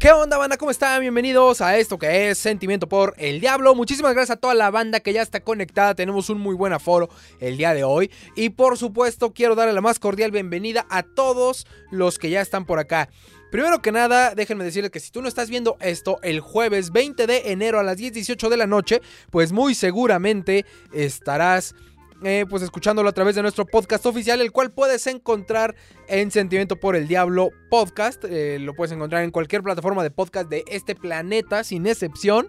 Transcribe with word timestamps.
¿Qué 0.00 0.10
onda, 0.12 0.38
banda? 0.38 0.56
¿Cómo 0.56 0.70
están? 0.70 0.98
Bienvenidos 1.02 1.60
a 1.60 1.76
esto 1.76 1.98
que 1.98 2.30
es 2.30 2.38
Sentimiento 2.38 2.88
por 2.88 3.12
el 3.18 3.38
Diablo. 3.38 3.74
Muchísimas 3.74 4.14
gracias 4.14 4.38
a 4.38 4.40
toda 4.40 4.54
la 4.54 4.70
banda 4.70 5.00
que 5.00 5.12
ya 5.12 5.20
está 5.20 5.40
conectada. 5.40 5.94
Tenemos 5.94 6.30
un 6.30 6.40
muy 6.40 6.54
buen 6.54 6.72
aforo 6.72 7.10
el 7.38 7.58
día 7.58 7.74
de 7.74 7.84
hoy. 7.84 8.10
Y 8.34 8.48
por 8.48 8.78
supuesto, 8.78 9.34
quiero 9.34 9.56
darle 9.56 9.74
la 9.74 9.82
más 9.82 9.98
cordial 9.98 10.30
bienvenida 10.30 10.86
a 10.88 11.02
todos 11.02 11.66
los 11.90 12.18
que 12.18 12.30
ya 12.30 12.40
están 12.40 12.64
por 12.64 12.78
acá. 12.78 13.10
Primero 13.50 13.82
que 13.82 13.92
nada, 13.92 14.34
déjenme 14.34 14.64
decirles 14.64 14.90
que 14.90 15.00
si 15.00 15.10
tú 15.10 15.20
no 15.20 15.28
estás 15.28 15.50
viendo 15.50 15.76
esto 15.82 16.18
el 16.22 16.40
jueves 16.40 16.92
20 16.92 17.26
de 17.26 17.52
enero 17.52 17.78
a 17.78 17.82
las 17.82 17.98
10:18 17.98 18.48
de 18.48 18.56
la 18.56 18.66
noche, 18.66 19.02
pues 19.30 19.52
muy 19.52 19.74
seguramente 19.74 20.64
estarás 20.94 21.74
eh, 22.22 22.44
pues 22.48 22.62
escuchándolo 22.62 23.08
a 23.08 23.12
través 23.12 23.34
de 23.34 23.42
nuestro 23.42 23.66
podcast 23.66 24.04
oficial, 24.06 24.40
el 24.40 24.52
cual 24.52 24.70
puedes 24.70 25.06
encontrar 25.06 25.74
en 26.08 26.30
Sentimiento 26.30 26.76
por 26.76 26.96
el 26.96 27.08
Diablo 27.08 27.50
Podcast. 27.70 28.24
Eh, 28.24 28.58
lo 28.60 28.74
puedes 28.74 28.92
encontrar 28.92 29.24
en 29.24 29.30
cualquier 29.30 29.62
plataforma 29.62 30.02
de 30.02 30.10
podcast 30.10 30.48
de 30.48 30.64
este 30.68 30.94
planeta, 30.94 31.64
sin 31.64 31.86
excepción. 31.86 32.48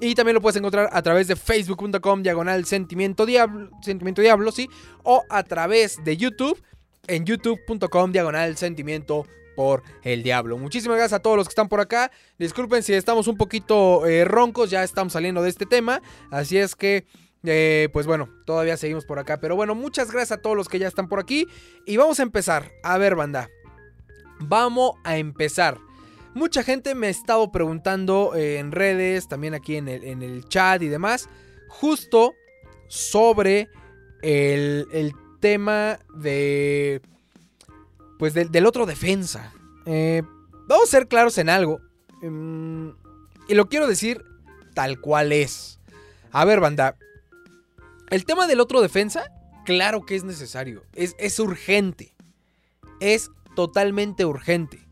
Y 0.00 0.14
también 0.14 0.34
lo 0.34 0.40
puedes 0.40 0.56
encontrar 0.56 0.88
a 0.92 1.02
través 1.02 1.28
de 1.28 1.36
facebook.com 1.36 2.22
diagonal 2.22 2.64
sentimiento 2.64 3.24
diablo, 3.24 3.70
sentimiento 3.82 4.20
diablo, 4.20 4.50
sí. 4.50 4.68
O 5.04 5.22
a 5.28 5.42
través 5.44 6.02
de 6.04 6.16
YouTube 6.16 6.60
en 7.06 7.24
youtube.com 7.24 8.12
diagonal 8.12 8.56
sentimiento 8.56 9.26
por 9.54 9.82
el 10.02 10.22
diablo. 10.22 10.58
Muchísimas 10.58 10.96
gracias 10.96 11.18
a 11.18 11.22
todos 11.22 11.36
los 11.36 11.46
que 11.46 11.52
están 11.52 11.68
por 11.68 11.80
acá. 11.80 12.10
Disculpen 12.38 12.82
si 12.82 12.94
estamos 12.94 13.28
un 13.28 13.36
poquito 13.36 14.06
eh, 14.06 14.24
roncos, 14.24 14.70
ya 14.70 14.82
estamos 14.82 15.12
saliendo 15.12 15.42
de 15.42 15.50
este 15.50 15.66
tema. 15.66 16.00
Así 16.30 16.58
es 16.58 16.74
que 16.74 17.06
eh, 17.44 17.88
pues 17.92 18.06
bueno, 18.06 18.28
todavía 18.44 18.76
seguimos 18.76 19.04
por 19.04 19.18
acá. 19.18 19.40
Pero 19.40 19.56
bueno, 19.56 19.74
muchas 19.74 20.10
gracias 20.10 20.38
a 20.38 20.42
todos 20.42 20.56
los 20.56 20.68
que 20.68 20.78
ya 20.78 20.88
están 20.88 21.08
por 21.08 21.20
aquí. 21.20 21.46
Y 21.86 21.96
vamos 21.96 22.20
a 22.20 22.22
empezar. 22.22 22.70
A 22.82 22.98
ver, 22.98 23.14
banda. 23.14 23.48
Vamos 24.40 24.92
a 25.04 25.16
empezar. 25.16 25.78
Mucha 26.34 26.62
gente 26.62 26.94
me 26.94 27.08
ha 27.08 27.10
estado 27.10 27.52
preguntando 27.52 28.34
eh, 28.34 28.58
en 28.58 28.72
redes, 28.72 29.28
también 29.28 29.54
aquí 29.54 29.76
en 29.76 29.88
el, 29.88 30.04
en 30.04 30.22
el, 30.22 30.48
chat 30.48 30.80
y 30.80 30.88
demás, 30.88 31.28
justo 31.68 32.32
sobre 32.88 33.68
el, 34.22 34.88
el 34.92 35.12
tema 35.40 35.98
de... 36.14 37.02
Pues 38.18 38.34
del 38.34 38.66
otro 38.66 38.86
defensa. 38.86 39.52
Eh, 39.84 40.22
vamos 40.68 40.88
a 40.88 40.90
ser 40.90 41.08
claros 41.08 41.36
en 41.38 41.50
algo. 41.50 41.80
Um, 42.22 42.94
y 43.48 43.54
lo 43.54 43.68
quiero 43.68 43.88
decir 43.88 44.24
tal 44.74 45.00
cual 45.00 45.32
es. 45.32 45.80
A 46.30 46.44
ver, 46.44 46.60
banda, 46.60 46.96
el 48.12 48.26
tema 48.26 48.46
del 48.46 48.60
otro 48.60 48.82
defensa, 48.82 49.24
claro 49.64 50.04
que 50.04 50.14
es 50.14 50.22
necesario. 50.22 50.84
Es, 50.92 51.40
urgente. 51.40 52.14
Es 53.00 53.30
totalmente 53.56 54.26
urgente. 54.26 54.86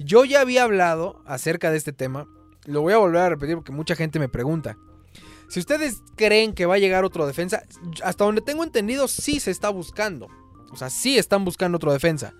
Yo 0.00 0.24
ya 0.24 0.40
había 0.40 0.64
hablado 0.64 1.22
acerca 1.24 1.70
de 1.70 1.78
este 1.78 1.92
tema. 1.92 2.26
Lo 2.64 2.82
voy 2.82 2.94
a 2.94 2.98
volver 2.98 3.22
a 3.22 3.28
repetir 3.28 3.54
porque 3.54 3.70
mucha 3.70 3.94
gente 3.94 4.18
me 4.18 4.28
pregunta. 4.28 4.76
Si 5.48 5.60
ustedes 5.60 6.02
creen 6.16 6.52
que 6.52 6.66
va 6.66 6.74
a 6.74 6.78
llegar 6.78 7.04
otro 7.04 7.28
defensa, 7.28 7.62
hasta 8.02 8.24
donde 8.24 8.40
tengo 8.40 8.64
entendido, 8.64 9.06
sí 9.06 9.38
se 9.38 9.52
está 9.52 9.70
buscando. 9.70 10.26
O 10.72 10.76
sea, 10.76 10.90
sí 10.90 11.18
están 11.18 11.44
buscando 11.44 11.76
otro 11.76 11.92
defensa. 11.92 12.34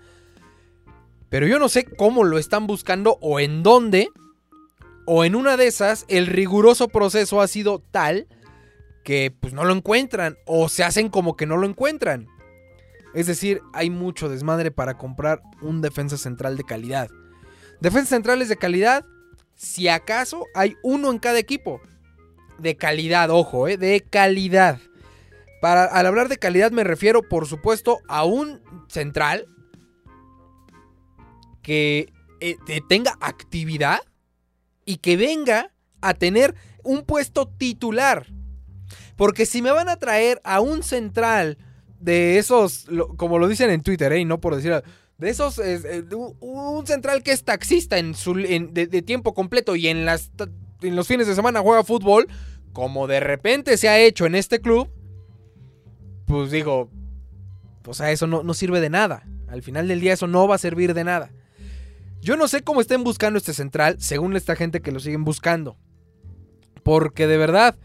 Pero 1.29 1.47
yo 1.47 1.59
no 1.59 1.69
sé 1.69 1.85
cómo 1.85 2.25
lo 2.25 2.37
están 2.37 2.67
buscando 2.67 3.17
o 3.21 3.39
en 3.39 3.63
dónde. 3.63 4.09
O 5.05 5.23
en 5.23 5.33
una 5.33 5.55
de 5.55 5.67
esas, 5.67 6.03
el 6.09 6.27
riguroso 6.27 6.89
proceso 6.89 7.39
ha 7.39 7.47
sido 7.47 7.79
tal 7.79 8.27
que 9.07 9.31
pues 9.31 9.53
no 9.53 9.63
lo 9.63 9.73
encuentran 9.73 10.37
o 10.45 10.67
se 10.67 10.83
hacen 10.83 11.07
como 11.07 11.37
que 11.37 11.45
no 11.45 11.55
lo 11.55 11.65
encuentran. 11.65 12.27
Es 13.13 13.25
decir, 13.25 13.61
hay 13.71 13.89
mucho 13.89 14.27
desmadre 14.27 14.69
para 14.69 14.97
comprar 14.97 15.41
un 15.61 15.79
defensa 15.79 16.17
central 16.17 16.57
de 16.57 16.65
calidad. 16.65 17.09
Defensas 17.79 18.09
centrales 18.09 18.49
de 18.49 18.57
calidad, 18.57 19.05
si 19.55 19.87
acaso 19.87 20.43
hay 20.53 20.75
uno 20.83 21.09
en 21.09 21.19
cada 21.19 21.39
equipo. 21.39 21.79
De 22.59 22.75
calidad, 22.75 23.29
ojo, 23.29 23.69
¿eh? 23.69 23.77
de 23.77 24.01
calidad. 24.01 24.81
Para, 25.61 25.85
al 25.85 26.05
hablar 26.05 26.27
de 26.27 26.35
calidad 26.35 26.71
me 26.71 26.83
refiero, 26.83 27.23
por 27.23 27.47
supuesto, 27.47 27.99
a 28.09 28.25
un 28.25 28.59
central 28.89 29.45
que 31.61 32.11
eh, 32.41 32.57
tenga 32.89 33.13
actividad 33.21 34.01
y 34.83 34.97
que 34.97 35.15
venga 35.15 35.71
a 36.01 36.13
tener 36.13 36.55
un 36.83 37.05
puesto 37.05 37.47
titular. 37.47 38.27
Porque 39.17 39.45
si 39.45 39.61
me 39.61 39.71
van 39.71 39.89
a 39.89 39.97
traer 39.97 40.39
a 40.45 40.61
un 40.61 40.83
central 40.83 41.57
de 41.99 42.37
esos, 42.37 42.85
como 43.17 43.39
lo 43.39 43.47
dicen 43.47 43.69
en 43.69 43.81
Twitter, 43.81 44.13
¿eh? 44.13 44.19
y 44.19 44.25
no 44.25 44.39
por 44.39 44.55
decir, 44.55 44.81
de 45.17 45.29
esos, 45.29 45.59
eh, 45.59 46.05
un 46.39 46.87
central 46.87 47.23
que 47.23 47.31
es 47.31 47.43
taxista 47.43 47.97
en 47.97 48.13
su, 48.13 48.35
de, 48.35 49.01
tiempo 49.01 49.33
completo 49.33 49.75
y 49.75 49.87
en, 49.87 50.05
las, 50.05 50.31
en 50.81 50.95
los 50.95 51.07
fines 51.07 51.27
de 51.27 51.35
semana 51.35 51.61
juega 51.61 51.83
fútbol, 51.83 52.27
como 52.71 53.07
de 53.07 53.19
repente 53.19 53.75
se 53.77 53.89
ha 53.89 53.99
hecho 53.99 54.27
en 54.27 54.35
este 54.35 54.61
club, 54.61 54.87
pues 56.25 56.51
digo, 56.51 56.91
o 57.85 57.93
sea, 57.95 58.11
eso 58.11 58.27
no, 58.27 58.43
no 58.43 58.53
sirve 58.53 58.79
de 58.79 58.91
nada. 58.91 59.23
Al 59.47 59.63
final 59.63 59.87
del 59.87 59.99
día 59.99 60.13
eso 60.13 60.27
no 60.27 60.47
va 60.47 60.55
a 60.55 60.59
servir 60.59 60.93
de 60.93 61.03
nada. 61.03 61.31
Yo 62.21 62.35
no 62.35 62.47
sé 62.47 62.61
cómo 62.61 62.81
estén 62.81 63.03
buscando 63.03 63.37
este 63.37 63.53
central, 63.53 63.95
según 63.99 64.35
esta 64.35 64.55
gente 64.55 64.81
que 64.81 64.91
lo 64.91 64.99
siguen 64.99 65.23
buscando. 65.23 65.77
Porque 66.83 67.25
de 67.25 67.37
verdad, 67.37 67.77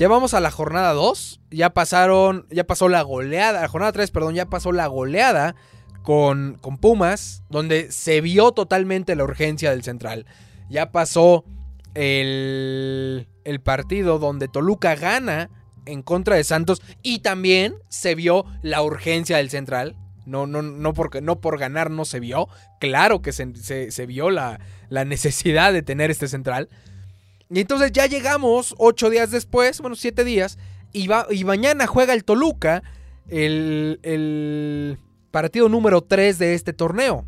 ya 0.00 0.08
vamos 0.08 0.32
a 0.32 0.40
la 0.40 0.50
jornada 0.50 0.94
2. 0.94 1.42
Ya 1.50 1.74
pasaron. 1.74 2.46
Ya 2.50 2.64
pasó 2.64 2.88
la 2.88 3.02
goleada. 3.02 3.60
La 3.60 3.68
jornada 3.68 3.92
3, 3.92 4.10
perdón, 4.10 4.34
ya 4.34 4.46
pasó 4.46 4.72
la 4.72 4.86
goleada 4.86 5.54
con, 6.02 6.56
con 6.62 6.78
Pumas. 6.78 7.42
Donde 7.50 7.92
se 7.92 8.22
vio 8.22 8.52
totalmente 8.52 9.14
la 9.14 9.24
urgencia 9.24 9.68
del 9.72 9.82
central. 9.82 10.24
Ya 10.70 10.90
pasó 10.90 11.44
el, 11.92 13.28
el 13.44 13.60
partido 13.60 14.18
donde 14.18 14.48
Toluca 14.48 14.94
gana 14.94 15.50
en 15.84 16.00
contra 16.00 16.36
de 16.36 16.44
Santos. 16.44 16.80
Y 17.02 17.18
también 17.18 17.74
se 17.90 18.14
vio 18.14 18.46
la 18.62 18.82
urgencia 18.82 19.36
del 19.36 19.50
central. 19.50 19.96
No, 20.24 20.46
no, 20.46 20.62
no, 20.62 20.94
porque, 20.94 21.20
no 21.20 21.42
por 21.42 21.58
ganar 21.58 21.90
no 21.90 22.06
se 22.06 22.20
vio. 22.20 22.48
Claro 22.80 23.20
que 23.20 23.32
se, 23.32 23.90
se, 23.90 24.06
vio 24.06 24.30
la, 24.30 24.60
la 24.88 25.04
necesidad 25.04 25.74
de 25.74 25.82
tener 25.82 26.10
este 26.10 26.26
central. 26.26 26.70
Y 27.50 27.60
entonces 27.60 27.90
ya 27.92 28.06
llegamos 28.06 28.74
ocho 28.78 29.10
días 29.10 29.30
después, 29.30 29.80
bueno, 29.80 29.96
siete 29.96 30.22
días, 30.24 30.56
y, 30.92 31.08
va, 31.08 31.26
y 31.30 31.44
mañana 31.44 31.86
juega 31.86 32.14
el 32.14 32.24
Toluca 32.24 32.82
el, 33.28 33.98
el 34.02 34.98
partido 35.30 35.68
número 35.68 36.02
3 36.02 36.38
de 36.38 36.54
este 36.54 36.72
torneo. 36.72 37.24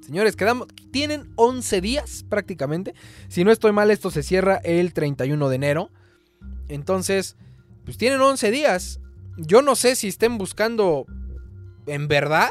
Señores, 0.00 0.36
quedamos, 0.36 0.68
tienen 0.90 1.32
11 1.36 1.80
días 1.80 2.24
prácticamente. 2.28 2.94
Si 3.28 3.44
no 3.44 3.52
estoy 3.52 3.72
mal, 3.72 3.90
esto 3.90 4.10
se 4.10 4.22
cierra 4.22 4.56
el 4.64 4.92
31 4.92 5.48
de 5.48 5.56
enero. 5.56 5.90
Entonces, 6.68 7.36
pues 7.84 7.96
tienen 7.96 8.20
11 8.20 8.50
días. 8.50 9.00
Yo 9.38 9.62
no 9.62 9.76
sé 9.76 9.94
si 9.94 10.08
estén 10.08 10.38
buscando 10.38 11.06
en 11.86 12.08
verdad 12.08 12.50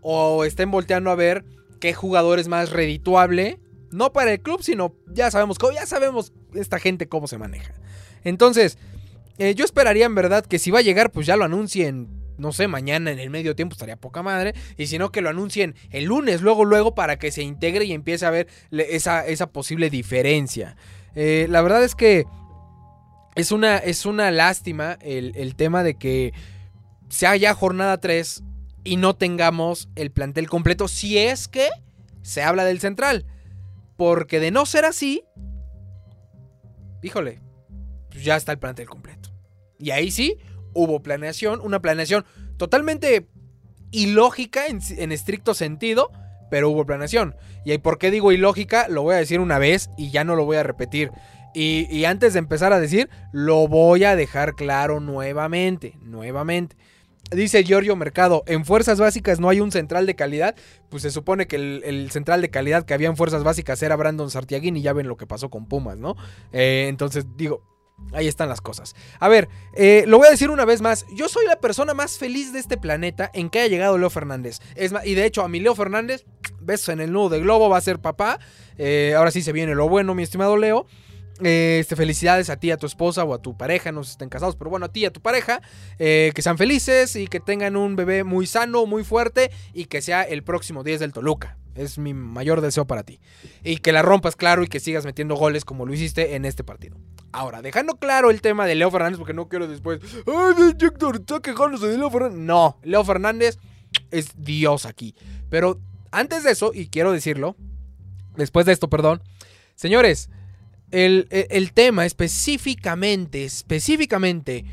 o 0.00 0.44
estén 0.44 0.70
volteando 0.70 1.10
a 1.10 1.14
ver 1.14 1.44
qué 1.80 1.92
jugador 1.92 2.38
es 2.38 2.48
más 2.48 2.70
redituable 2.70 3.60
no 3.92 4.12
para 4.12 4.32
el 4.32 4.40
club, 4.40 4.62
sino 4.62 4.94
ya 5.06 5.30
sabemos 5.30 5.58
cómo, 5.58 5.72
ya 5.72 5.86
sabemos 5.86 6.32
esta 6.54 6.78
gente 6.78 7.08
cómo 7.08 7.26
se 7.26 7.38
maneja. 7.38 7.74
Entonces, 8.24 8.78
eh, 9.38 9.54
yo 9.54 9.64
esperaría 9.64 10.06
en 10.06 10.14
verdad 10.14 10.44
que 10.44 10.58
si 10.58 10.70
va 10.70 10.80
a 10.80 10.82
llegar, 10.82 11.10
pues 11.10 11.26
ya 11.26 11.36
lo 11.36 11.44
anuncien, 11.44 12.08
no 12.38 12.52
sé, 12.52 12.68
mañana 12.68 13.10
en 13.10 13.18
el 13.18 13.30
medio 13.30 13.56
tiempo 13.56 13.74
estaría 13.74 13.96
poca 13.96 14.22
madre. 14.22 14.54
Y 14.76 14.86
si 14.86 14.98
no, 14.98 15.12
que 15.12 15.20
lo 15.20 15.30
anuncien 15.30 15.74
el 15.90 16.04
lunes, 16.04 16.42
luego, 16.42 16.64
luego, 16.64 16.94
para 16.94 17.18
que 17.18 17.30
se 17.30 17.42
integre 17.42 17.84
y 17.84 17.92
empiece 17.92 18.26
a 18.26 18.30
ver 18.30 18.48
esa, 18.70 19.26
esa 19.26 19.48
posible 19.48 19.90
diferencia. 19.90 20.76
Eh, 21.14 21.46
la 21.48 21.62
verdad 21.62 21.84
es 21.84 21.94
que 21.94 22.26
es 23.34 23.52
una, 23.52 23.78
es 23.78 24.06
una 24.06 24.30
lástima 24.30 24.98
el, 25.00 25.32
el 25.36 25.56
tema 25.56 25.82
de 25.82 25.94
que 25.94 26.32
sea 27.08 27.36
ya 27.36 27.54
jornada 27.54 27.98
3 27.98 28.42
y 28.84 28.96
no 28.96 29.14
tengamos 29.14 29.88
el 29.94 30.10
plantel 30.10 30.48
completo, 30.48 30.88
si 30.88 31.18
es 31.18 31.48
que 31.48 31.68
se 32.22 32.42
habla 32.42 32.64
del 32.64 32.80
central. 32.80 33.26
Porque 34.02 34.40
de 34.40 34.50
no 34.50 34.66
ser 34.66 34.84
así, 34.84 35.22
híjole, 37.04 37.38
pues 38.10 38.24
ya 38.24 38.34
está 38.34 38.50
el 38.50 38.58
plantel 38.58 38.88
completo. 38.88 39.30
Y 39.78 39.92
ahí 39.92 40.10
sí, 40.10 40.38
hubo 40.74 41.04
planeación, 41.04 41.60
una 41.60 41.80
planeación 41.80 42.24
totalmente 42.56 43.28
ilógica 43.92 44.66
en, 44.66 45.12
estricto 45.12 45.54
sentido, 45.54 46.10
pero 46.50 46.68
hubo 46.68 46.84
planeación. 46.84 47.36
¿Y 47.64 47.78
por 47.78 47.98
qué 47.98 48.10
digo 48.10 48.32
ilógica? 48.32 48.88
Lo 48.88 49.02
voy 49.02 49.14
a 49.14 49.18
decir 49.18 49.38
una 49.38 49.60
vez 49.60 49.88
y 49.96 50.10
ya 50.10 50.24
no 50.24 50.34
lo 50.34 50.46
voy 50.46 50.56
a 50.56 50.64
repetir. 50.64 51.12
Y, 51.54 51.86
y 51.88 52.04
antes 52.04 52.32
de 52.32 52.40
empezar 52.40 52.72
a 52.72 52.80
decir, 52.80 53.08
lo 53.30 53.68
voy 53.68 54.02
a 54.02 54.16
dejar 54.16 54.56
claro 54.56 54.98
nuevamente, 54.98 55.96
nuevamente. 56.00 56.74
Dice 57.34 57.64
Giorgio 57.64 57.96
Mercado, 57.96 58.42
en 58.46 58.64
fuerzas 58.64 58.98
básicas 58.98 59.40
no 59.40 59.48
hay 59.48 59.60
un 59.60 59.72
central 59.72 60.06
de 60.06 60.14
calidad. 60.14 60.54
Pues 60.90 61.02
se 61.02 61.10
supone 61.10 61.46
que 61.46 61.56
el, 61.56 62.10
central 62.10 62.42
de 62.42 62.50
calidad 62.50 62.84
que 62.84 62.94
había 62.94 63.08
en 63.08 63.16
fuerzas 63.16 63.44
básicas 63.44 63.82
era 63.82 63.96
Brandon 63.96 64.30
Sartiaguín 64.30 64.76
y 64.76 64.82
ya 64.82 64.92
ven 64.92 65.08
lo 65.08 65.16
que 65.16 65.26
pasó 65.26 65.50
con 65.50 65.66
Pumas, 65.66 65.96
¿no? 65.96 66.16
Eh, 66.52 66.86
entonces 66.88 67.26
digo, 67.36 67.62
Ahí 68.12 68.28
están 68.28 68.48
las 68.48 68.60
cosas. 68.60 68.94
A 69.20 69.28
ver, 69.28 69.48
eh, 69.74 70.04
lo 70.06 70.18
voy 70.18 70.26
a 70.26 70.30
decir 70.30 70.50
una 70.50 70.64
vez 70.64 70.82
más. 70.82 71.06
Yo 71.14 71.28
soy 71.28 71.46
la 71.46 71.60
persona 71.60 71.94
más 71.94 72.18
feliz 72.18 72.52
de 72.52 72.58
este 72.58 72.76
planeta 72.76 73.30
en 73.32 73.48
que 73.48 73.60
haya 73.60 73.68
llegado 73.68 73.96
Leo 73.96 74.10
Fernández. 74.10 74.58
Es 74.74 74.92
y 75.04 75.14
de 75.14 75.24
hecho, 75.24 75.42
a 75.42 75.48
mi 75.48 75.60
Leo 75.60 75.74
Fernández, 75.74 76.26
besos 76.60 76.90
en 76.90 77.00
el 77.00 77.12
nudo 77.12 77.30
de 77.30 77.40
globo, 77.40 77.70
va 77.70 77.78
a 77.78 77.80
ser 77.82 78.00
papá. 78.00 78.38
Eh, 78.76 79.14
ahora 79.16 79.30
sí 79.30 79.40
se 79.40 79.52
viene 79.52 79.74
lo 79.74 79.88
bueno, 79.88 80.14
mi 80.14 80.22
estimado 80.22 80.56
Leo. 80.56 80.86
Eh, 81.44 81.78
este, 81.80 81.96
felicidades 81.96 82.50
a 82.50 82.56
ti, 82.56 82.70
a 82.70 82.76
tu 82.76 82.86
esposa 82.86 83.24
o 83.24 83.34
a 83.34 83.42
tu 83.42 83.56
pareja, 83.56 83.92
no 83.92 84.02
sé 84.04 84.10
si 84.10 84.12
estén 84.12 84.28
casados, 84.28 84.56
pero 84.56 84.70
bueno, 84.70 84.86
a 84.86 84.88
ti 84.92 85.00
y 85.00 85.04
a 85.06 85.12
tu 85.12 85.20
pareja, 85.20 85.60
que 85.98 86.32
sean 86.40 86.58
felices 86.58 87.16
y 87.16 87.26
que 87.26 87.40
tengan 87.40 87.76
un 87.76 87.96
bebé 87.96 88.24
muy 88.24 88.46
sano, 88.46 88.86
muy 88.86 89.04
fuerte 89.04 89.50
y 89.72 89.86
que 89.86 90.02
sea 90.02 90.22
el 90.22 90.42
próximo 90.42 90.84
10 90.84 91.00
del 91.00 91.12
Toluca. 91.12 91.56
Es 91.74 91.96
mi 91.98 92.12
mayor 92.12 92.60
deseo 92.60 92.86
para 92.86 93.02
ti. 93.02 93.18
Y 93.64 93.78
que 93.78 93.92
la 93.92 94.02
rompas 94.02 94.36
claro 94.36 94.62
y 94.62 94.68
que 94.68 94.80
sigas 94.80 95.06
metiendo 95.06 95.36
goles 95.36 95.64
como 95.64 95.86
lo 95.86 95.94
hiciste 95.94 96.34
en 96.34 96.44
este 96.44 96.64
partido. 96.64 96.98
Ahora, 97.32 97.62
dejando 97.62 97.96
claro 97.96 98.30
el 98.30 98.42
tema 98.42 98.66
de 98.66 98.74
Leo 98.74 98.90
Fernández, 98.90 99.18
porque 99.18 99.32
no 99.32 99.48
quiero 99.48 99.66
después. 99.66 100.00
¡Ay, 100.26 100.74
Héctor, 100.78 101.16
está 101.16 101.40
quejándose 101.40 101.86
de 101.86 101.96
Leo 101.96 102.10
Fernández! 102.10 102.38
No, 102.38 102.78
Leo 102.82 103.04
Fernández 103.04 103.58
es 104.10 104.32
Dios 104.36 104.84
aquí. 104.84 105.14
Pero 105.48 105.80
antes 106.10 106.44
de 106.44 106.50
eso, 106.50 106.72
y 106.74 106.88
quiero 106.88 107.12
decirlo, 107.12 107.56
después 108.36 108.66
de 108.66 108.72
esto, 108.72 108.90
perdón. 108.90 109.22
Señores, 109.74 110.28
el, 110.92 111.26
el 111.30 111.72
tema 111.72 112.06
específicamente, 112.06 113.44
específicamente 113.44 114.64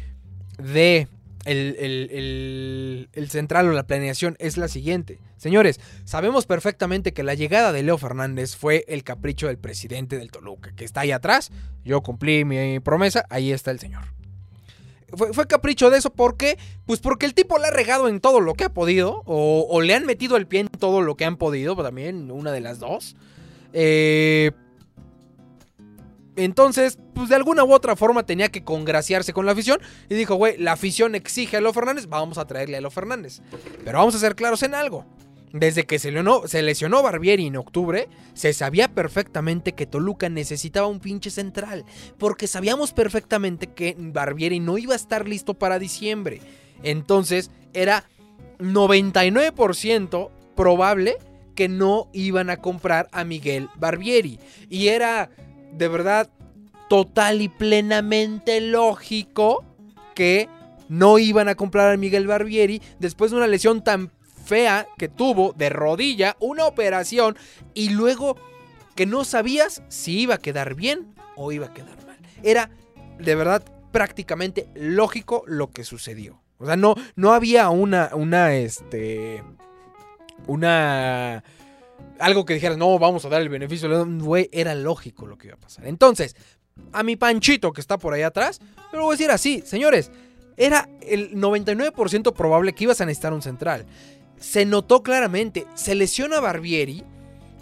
de 0.57 1.07
el, 1.45 3.29
central 3.29 3.69
o 3.69 3.71
la 3.71 3.87
planeación 3.87 4.35
es 4.39 4.57
la 4.57 4.67
siguiente. 4.67 5.19
Señores, 5.37 5.79
sabemos 6.03 6.45
perfectamente 6.45 7.13
que 7.13 7.23
la 7.23 7.33
llegada 7.33 7.71
de 7.71 7.83
Leo 7.83 7.97
Fernández 7.97 8.55
fue 8.55 8.85
el 8.87 9.03
capricho 9.03 9.47
del 9.47 9.57
presidente 9.57 10.17
del 10.17 10.31
Toluca, 10.31 10.73
que 10.75 10.85
está 10.85 11.01
ahí 11.01 11.11
atrás. 11.11 11.51
Yo 11.83 12.01
cumplí 12.01 12.45
mi 12.45 12.79
promesa, 12.79 13.25
ahí 13.29 13.51
está 13.51 13.71
el 13.71 13.79
señor. 13.79 14.03
Fue, 15.11 15.47
capricho 15.47 15.89
de 15.89 15.97
eso, 15.97 16.11
¿por 16.11 16.37
qué? 16.37 16.59
Pues 16.85 16.99
porque 16.99 17.25
el 17.25 17.33
tipo 17.33 17.57
le 17.57 17.65
ha 17.65 17.71
regado 17.71 18.09
en 18.09 18.19
todo 18.19 18.41
lo 18.41 18.53
que 18.53 18.65
ha 18.65 18.73
podido, 18.73 19.23
o, 19.25 19.65
o 19.67 19.81
le 19.81 19.95
han 19.95 20.05
metido 20.05 20.37
el 20.37 20.45
pie 20.45 20.59
en 20.59 20.67
todo 20.67 21.01
lo 21.01 21.17
que 21.17 21.25
han 21.25 21.37
podido, 21.37 21.75
también 21.75 22.29
una 22.29 22.51
de 22.51 22.61
las 22.61 22.77
dos. 22.77 23.15
Eh, 23.73 24.51
entonces, 26.39 26.97
pues 27.13 27.27
de 27.27 27.35
alguna 27.35 27.65
u 27.65 27.73
otra 27.73 27.97
forma 27.97 28.25
tenía 28.25 28.49
que 28.49 28.63
congraciarse 28.63 29.33
con 29.33 29.45
la 29.45 29.51
afición. 29.51 29.79
Y 30.09 30.15
dijo, 30.15 30.35
güey, 30.35 30.57
la 30.57 30.71
afición 30.71 31.13
exige 31.15 31.57
a 31.57 31.61
Leo 31.61 31.73
Fernández, 31.73 32.07
vamos 32.07 32.37
a 32.37 32.47
traerle 32.47 32.77
a 32.77 32.81
Leo 32.81 32.91
Fernández. 32.91 33.41
Pero 33.83 33.97
vamos 33.97 34.15
a 34.15 34.19
ser 34.19 34.35
claros 34.35 34.63
en 34.63 34.73
algo. 34.73 35.05
Desde 35.51 35.85
que 35.85 35.99
se 35.99 36.11
lesionó, 36.11 36.47
se 36.47 36.61
lesionó 36.61 37.01
Barbieri 37.01 37.47
en 37.47 37.57
octubre, 37.57 38.07
se 38.35 38.53
sabía 38.53 38.87
perfectamente 38.87 39.73
que 39.73 39.87
Toluca 39.87 40.29
necesitaba 40.29 40.87
un 40.87 40.99
pinche 40.99 41.29
central. 41.29 41.83
Porque 42.17 42.47
sabíamos 42.47 42.93
perfectamente 42.93 43.67
que 43.67 43.95
Barbieri 43.97 44.59
no 44.61 44.77
iba 44.77 44.93
a 44.93 44.97
estar 44.97 45.27
listo 45.27 45.55
para 45.55 45.77
diciembre. 45.77 46.39
Entonces, 46.83 47.51
era 47.73 48.05
99% 48.59 50.29
probable 50.55 51.17
que 51.55 51.67
no 51.67 52.07
iban 52.13 52.49
a 52.49 52.57
comprar 52.61 53.09
a 53.11 53.25
Miguel 53.25 53.67
Barbieri. 53.75 54.39
Y 54.69 54.87
era 54.87 55.29
de 55.71 55.87
verdad 55.87 56.29
total 56.89 57.41
y 57.41 57.49
plenamente 57.49 58.61
lógico 58.61 59.63
que 60.15 60.49
no 60.89 61.19
iban 61.19 61.47
a 61.47 61.55
comprar 61.55 61.93
a 61.93 61.97
Miguel 61.97 62.27
Barbieri 62.27 62.81
después 62.99 63.31
de 63.31 63.37
una 63.37 63.47
lesión 63.47 63.83
tan 63.83 64.11
fea 64.45 64.87
que 64.97 65.07
tuvo 65.07 65.53
de 65.53 65.69
rodilla, 65.69 66.35
una 66.39 66.65
operación 66.65 67.37
y 67.73 67.89
luego 67.89 68.35
que 68.95 69.05
no 69.05 69.23
sabías 69.23 69.83
si 69.87 70.21
iba 70.21 70.35
a 70.35 70.39
quedar 70.39 70.73
bien 70.73 71.13
o 71.35 71.51
iba 71.51 71.67
a 71.67 71.73
quedar 71.73 71.95
mal. 72.05 72.17
Era 72.43 72.71
de 73.19 73.35
verdad 73.35 73.63
prácticamente 73.91 74.67
lógico 74.75 75.43
lo 75.45 75.71
que 75.71 75.83
sucedió. 75.83 76.41
O 76.57 76.65
sea, 76.65 76.75
no, 76.75 76.95
no 77.15 77.33
había 77.33 77.69
una, 77.69 78.09
una, 78.13 78.55
este, 78.55 79.43
una 80.47 81.43
algo 82.19 82.45
que 82.45 82.53
dijeras, 82.53 82.77
no, 82.77 82.97
vamos 82.99 83.25
a 83.25 83.29
dar 83.29 83.41
el 83.41 83.49
beneficio, 83.49 84.05
güey, 84.05 84.49
era 84.51 84.75
lógico 84.75 85.25
lo 85.25 85.37
que 85.37 85.47
iba 85.47 85.55
a 85.55 85.59
pasar. 85.59 85.87
Entonces, 85.87 86.35
a 86.91 87.03
mi 87.03 87.15
panchito 87.15 87.71
que 87.71 87.81
está 87.81 87.97
por 87.97 88.13
ahí 88.13 88.21
atrás, 88.21 88.59
pero 88.91 89.03
voy 89.03 89.13
a 89.13 89.17
decir 89.17 89.31
así, 89.31 89.61
señores, 89.65 90.11
era 90.57 90.89
el 91.01 91.35
99% 91.35 92.33
probable 92.33 92.73
que 92.73 92.83
ibas 92.83 93.01
a 93.01 93.05
necesitar 93.05 93.33
un 93.33 93.41
central. 93.41 93.85
Se 94.39 94.65
notó 94.65 95.03
claramente, 95.03 95.65
se 95.75 95.95
lesiona 95.95 96.39
Barbieri, 96.39 97.03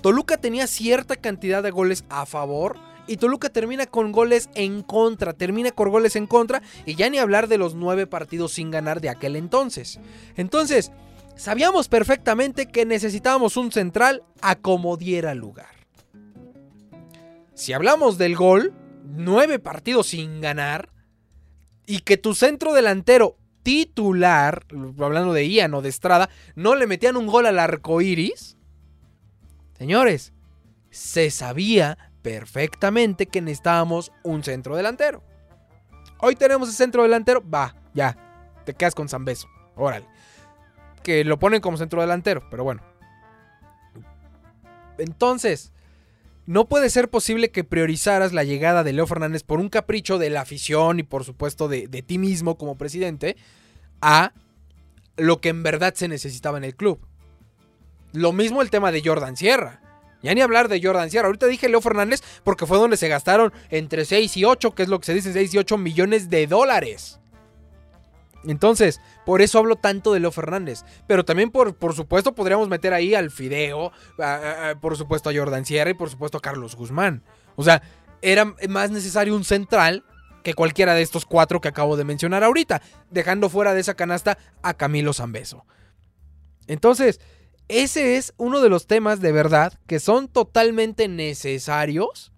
Toluca 0.01 0.37
tenía 0.37 0.67
cierta 0.67 1.15
cantidad 1.15 1.63
de 1.63 1.71
goles 1.71 2.05
a 2.09 2.25
favor 2.25 2.77
y 3.07 3.17
Toluca 3.17 3.49
termina 3.49 3.85
con 3.85 4.11
goles 4.11 4.49
en 4.53 4.83
contra, 4.83 5.33
termina 5.33 5.71
con 5.71 5.89
goles 5.89 6.15
en 6.15 6.27
contra 6.27 6.61
y 6.85 6.95
ya 6.95 7.09
ni 7.09 7.17
hablar 7.17 7.47
de 7.47 7.57
los 7.57 7.73
nueve 7.75 8.05
partidos 8.05 8.53
sin 8.53 8.69
ganar 8.69 9.01
de 9.01 9.09
aquel 9.09 9.35
entonces. 9.35 9.99
Entonces, 10.35 10.91
Sabíamos 11.37 11.87
perfectamente 11.87 12.65
que 12.65 12.83
necesitábamos 12.83 13.57
un 13.57 13.71
central 13.71 14.23
a 14.41 14.55
como 14.55 14.97
diera 14.97 15.35
lugar. 15.35 15.69
Si 17.53 17.73
hablamos 17.73 18.17
del 18.17 18.35
gol, 18.35 18.73
nueve 19.05 19.59
partidos 19.59 20.07
sin 20.07 20.41
ganar, 20.41 20.89
y 21.85 21.99
que 21.99 22.17
tu 22.17 22.33
centro 22.33 22.73
delantero 22.73 23.37
titular, 23.61 24.65
hablando 24.99 25.31
de 25.31 25.47
Ian 25.47 25.75
o 25.75 25.83
de 25.83 25.89
Estrada, 25.89 26.27
no 26.55 26.73
le 26.73 26.87
metían 26.87 27.15
un 27.15 27.27
gol 27.27 27.45
al 27.45 27.59
arco 27.59 28.01
iris. 28.01 28.57
Señores, 29.77 30.33
se 30.89 31.29
sabía 31.29 32.11
perfectamente 32.23 33.27
que 33.27 33.41
necesitábamos 33.41 34.11
un 34.23 34.43
centro 34.43 34.75
delantero. 34.75 35.23
Hoy 36.19 36.35
tenemos 36.35 36.67
el 36.67 36.75
centro 36.75 37.03
delantero, 37.03 37.47
va, 37.47 37.75
ya, 37.93 38.17
te 38.65 38.73
quedas 38.73 38.95
con 38.95 39.07
Beso. 39.23 39.47
Órale 39.75 40.16
que 41.07 41.23
lo 41.23 41.39
ponen 41.39 41.61
como 41.61 41.77
centro 41.77 42.01
delantero, 42.01 42.43
pero 42.51 42.65
bueno. 42.65 42.81
Entonces, 44.97 45.71
no 46.45 46.67
puede 46.67 46.89
ser 46.89 47.07
posible 47.07 47.49
que 47.49 47.63
priorizaras 47.63 48.33
la 48.33 48.43
llegada 48.43 48.83
de 48.83 48.91
Leo 48.91 49.07
Fernández 49.07 49.43
por 49.43 49.61
un 49.61 49.69
capricho 49.69 50.17
de 50.17 50.29
la 50.29 50.41
afición 50.41 50.99
y 50.99 51.03
por 51.03 51.23
supuesto 51.23 51.69
de, 51.69 51.87
de 51.87 52.01
ti 52.01 52.17
mismo 52.17 52.57
como 52.57 52.77
presidente 52.77 53.37
a 54.01 54.33
lo 55.15 55.39
que 55.39 55.47
en 55.47 55.63
verdad 55.63 55.93
se 55.93 56.09
necesitaba 56.09 56.57
en 56.57 56.65
el 56.65 56.75
club. 56.75 56.99
Lo 58.11 58.33
mismo 58.33 58.61
el 58.61 58.69
tema 58.69 58.91
de 58.91 59.01
Jordan 59.01 59.37
Sierra. 59.37 59.79
Ya 60.21 60.33
ni 60.33 60.41
hablar 60.41 60.67
de 60.67 60.81
Jordan 60.83 61.09
Sierra. 61.09 61.27
Ahorita 61.27 61.45
dije 61.47 61.69
Leo 61.69 61.79
Fernández 61.79 62.21
porque 62.43 62.65
fue 62.65 62.79
donde 62.79 62.97
se 62.97 63.07
gastaron 63.07 63.53
entre 63.69 64.03
6 64.03 64.35
y 64.35 64.43
8, 64.43 64.75
que 64.75 64.83
es 64.83 64.89
lo 64.89 64.99
que 64.99 65.05
se 65.05 65.13
dice 65.13 65.31
6 65.31 65.53
y 65.53 65.57
8 65.57 65.77
millones 65.77 66.29
de 66.29 66.47
dólares. 66.47 67.21
Entonces, 68.45 69.01
por 69.25 69.41
eso 69.41 69.59
hablo 69.59 69.75
tanto 69.75 70.13
de 70.13 70.19
Leo 70.19 70.31
Fernández. 70.31 70.83
Pero 71.07 71.25
también, 71.25 71.51
por, 71.51 71.75
por 71.75 71.93
supuesto, 71.93 72.33
podríamos 72.35 72.69
meter 72.69 72.93
ahí 72.93 73.15
al 73.15 73.31
Fideo, 73.31 73.91
por 74.81 74.97
supuesto 74.97 75.29
a 75.29 75.33
Jordan 75.35 75.65
Sierra 75.65 75.89
y 75.89 75.95
por 75.95 76.09
supuesto 76.09 76.37
a 76.37 76.41
Carlos 76.41 76.75
Guzmán. 76.75 77.23
O 77.55 77.63
sea, 77.63 77.81
era 78.21 78.53
más 78.69 78.91
necesario 78.91 79.35
un 79.35 79.43
central 79.43 80.03
que 80.43 80.53
cualquiera 80.53 80.93
de 80.93 81.01
estos 81.01 81.25
cuatro 81.25 81.59
que 81.59 81.67
acabo 81.67 81.97
de 81.97 82.05
mencionar 82.05 82.43
ahorita, 82.43 82.81
dejando 83.09 83.49
fuera 83.49 83.73
de 83.73 83.81
esa 83.81 83.95
canasta 83.95 84.37
a 84.61 84.75
Camilo 84.75 85.13
Zambeso. 85.13 85.65
Entonces, 86.67 87.19
ese 87.67 88.15
es 88.15 88.33
uno 88.37 88.61
de 88.61 88.69
los 88.69 88.87
temas 88.87 89.19
de 89.19 89.33
verdad 89.33 89.73
que 89.87 89.99
son 89.99 90.29
totalmente 90.29 91.09
necesarios 91.09 92.31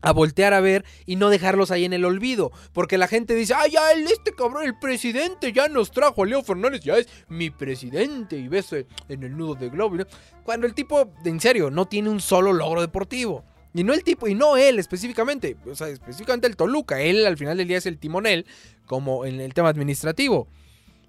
a 0.00 0.12
voltear 0.12 0.54
a 0.54 0.60
ver 0.60 0.84
y 1.06 1.16
no 1.16 1.30
dejarlos 1.30 1.70
ahí 1.70 1.84
en 1.84 1.92
el 1.92 2.04
olvido. 2.04 2.52
Porque 2.72 2.98
la 2.98 3.08
gente 3.08 3.34
dice, 3.34 3.54
ay, 3.54 3.72
ya, 3.72 3.92
este 3.92 4.32
cabrón, 4.32 4.64
el 4.64 4.78
presidente 4.78 5.52
ya 5.52 5.68
nos 5.68 5.90
trajo 5.90 6.22
a 6.22 6.26
Leo 6.26 6.42
Fernández, 6.42 6.82
ya 6.82 6.98
es 6.98 7.08
mi 7.28 7.50
presidente 7.50 8.36
y 8.36 8.48
ves 8.48 8.72
en 8.72 9.22
el 9.22 9.36
nudo 9.36 9.54
de 9.54 9.68
globo. 9.68 9.96
Cuando 10.44 10.66
el 10.66 10.74
tipo, 10.74 11.12
en 11.24 11.40
serio, 11.40 11.70
no 11.70 11.86
tiene 11.86 12.10
un 12.10 12.20
solo 12.20 12.52
logro 12.52 12.80
deportivo. 12.80 13.44
Y 13.74 13.84
no 13.84 13.92
el 13.92 14.02
tipo, 14.02 14.26
y 14.26 14.34
no 14.34 14.56
él 14.56 14.78
específicamente, 14.78 15.56
o 15.70 15.74
sea, 15.74 15.88
específicamente 15.88 16.46
el 16.46 16.56
Toluca. 16.56 17.00
Él 17.00 17.26
al 17.26 17.36
final 17.36 17.56
del 17.58 17.68
día 17.68 17.78
es 17.78 17.86
el 17.86 17.98
timonel, 17.98 18.46
como 18.86 19.26
en 19.26 19.40
el 19.40 19.54
tema 19.54 19.68
administrativo. 19.68 20.48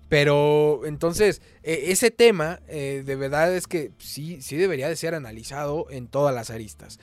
Pero 0.09 0.81
entonces, 0.85 1.41
e, 1.63 1.91
ese 1.91 2.11
tema 2.11 2.59
eh, 2.67 3.03
de 3.05 3.15
verdad 3.15 3.55
es 3.55 3.67
que 3.67 3.91
sí, 3.99 4.41
sí 4.41 4.57
debería 4.57 4.89
de 4.89 4.95
ser 4.95 5.15
analizado 5.15 5.87
en 5.89 6.07
todas 6.07 6.35
las 6.35 6.49
aristas. 6.49 6.99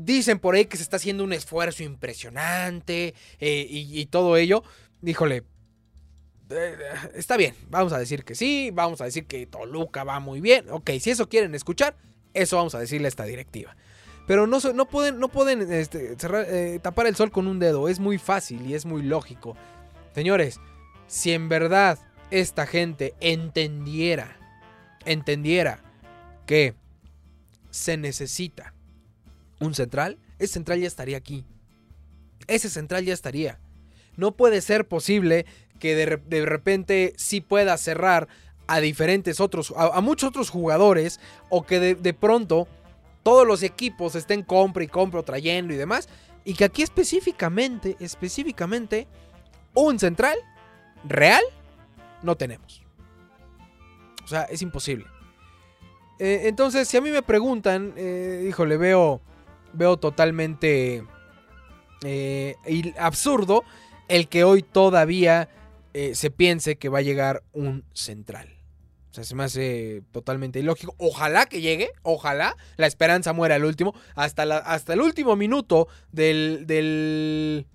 Dicen 0.00 0.38
por 0.38 0.54
ahí 0.54 0.66
que 0.66 0.76
se 0.76 0.84
está 0.84 0.94
haciendo 0.94 1.24
un 1.24 1.32
esfuerzo 1.32 1.82
impresionante 1.82 3.14
eh, 3.40 3.66
y, 3.68 4.06
todo 4.06 4.36
ello. 4.36 4.62
Híjole, 5.02 5.42
eh, 6.50 6.76
está 7.16 7.36
bien, 7.36 7.56
vamos 7.68 7.92
a 7.92 7.98
decir 7.98 8.24
que 8.24 8.36
sí, 8.36 8.70
vamos 8.72 9.00
a 9.00 9.06
decir 9.06 9.26
que 9.26 9.44
Toluca 9.46 10.04
va 10.04 10.20
muy 10.20 10.40
bien. 10.40 10.70
Ok, 10.70 10.90
si 11.00 11.10
eso 11.10 11.28
quieren 11.28 11.52
escuchar, 11.56 11.96
eso 12.32 12.56
vamos 12.56 12.76
a 12.76 12.78
decirle 12.78 13.06
a 13.06 13.08
esta 13.08 13.24
directiva. 13.24 13.76
Pero 14.28 14.46
no, 14.46 14.60
no 14.72 14.88
pueden, 14.88 15.18
no 15.18 15.30
pueden 15.30 15.72
este, 15.72 16.14
eh, 16.16 16.78
tapar 16.80 17.08
el 17.08 17.16
sol 17.16 17.32
con 17.32 17.48
un 17.48 17.58
dedo, 17.58 17.88
es 17.88 17.98
muy 17.98 18.18
fácil 18.18 18.64
y 18.66 18.74
es 18.74 18.86
muy 18.86 19.02
lógico. 19.02 19.56
Señores, 20.14 20.60
si 21.08 21.32
en 21.32 21.48
verdad 21.48 21.98
esta 22.30 22.66
gente 22.66 23.14
entendiera, 23.18 24.38
entendiera 25.04 25.82
que 26.46 26.76
se 27.70 27.96
necesita 27.96 28.74
un 29.60 29.74
central, 29.74 30.18
ese 30.38 30.54
central 30.54 30.80
ya 30.80 30.86
estaría 30.86 31.16
aquí. 31.16 31.44
ese 32.46 32.70
central 32.70 33.04
ya 33.04 33.14
estaría. 33.14 33.58
No 34.16 34.32
puede 34.32 34.60
ser 34.60 34.88
posible 34.88 35.46
que 35.78 35.94
de, 35.94 36.44
repente 36.44 37.12
sí 37.16 37.40
pueda 37.40 37.76
cerrar 37.76 38.28
a 38.66 38.80
diferentes 38.80 39.40
otros, 39.40 39.72
a, 39.76 40.00
muchos 40.00 40.30
otros 40.30 40.50
jugadores, 40.50 41.20
o 41.50 41.64
que 41.64 41.78
de, 41.78 41.94
de, 41.94 42.14
pronto 42.14 42.66
todos 43.22 43.46
los 43.46 43.62
equipos 43.62 44.14
estén 44.14 44.42
compra 44.42 44.82
y 44.82 44.88
compra, 44.88 45.22
trayendo 45.22 45.72
y 45.72 45.76
demás, 45.76 46.08
y 46.44 46.54
que 46.54 46.64
aquí 46.64 46.82
específicamente, 46.82 47.96
específicamente, 48.00 49.06
un 49.74 49.98
central 49.98 50.36
real 51.04 51.42
no 52.22 52.36
tenemos. 52.36 52.82
O 54.24 54.28
sea, 54.28 54.42
es 54.44 54.62
imposible. 54.62 55.06
Eh, 56.18 56.42
entonces, 56.44 56.88
si 56.88 56.96
a 56.96 57.00
mí 57.00 57.10
me 57.10 57.22
preguntan, 57.22 57.94
eh, 57.96 58.52
veo, 58.78 59.20
veo 59.72 59.96
totalmente 59.96 61.04
eh, 62.02 62.56
absurdo 62.98 63.64
el 64.08 64.28
que 64.28 64.44
hoy 64.44 64.62
todavía 64.62 65.48
se 66.12 66.30
piense 66.30 66.76
que 66.76 66.88
va 66.88 66.98
a 66.98 67.02
llegar 67.02 67.42
un 67.52 67.84
central. 67.92 68.48
O 69.10 69.14
sea, 69.14 69.24
se 69.24 69.34
me 69.34 69.44
hace 69.44 70.02
totalmente 70.12 70.60
ilógico. 70.60 70.94
Ojalá 70.98 71.46
que 71.46 71.60
llegue, 71.60 71.90
ojalá. 72.02 72.56
La 72.76 72.86
esperanza 72.86 73.32
muera 73.32 73.56
al 73.56 73.64
último. 73.64 73.94
Hasta, 74.14 74.42
hasta 74.58 74.92
el 74.92 75.00
último 75.00 75.34
minuto 75.34 75.88
del, 76.12 76.66
del 76.66 77.66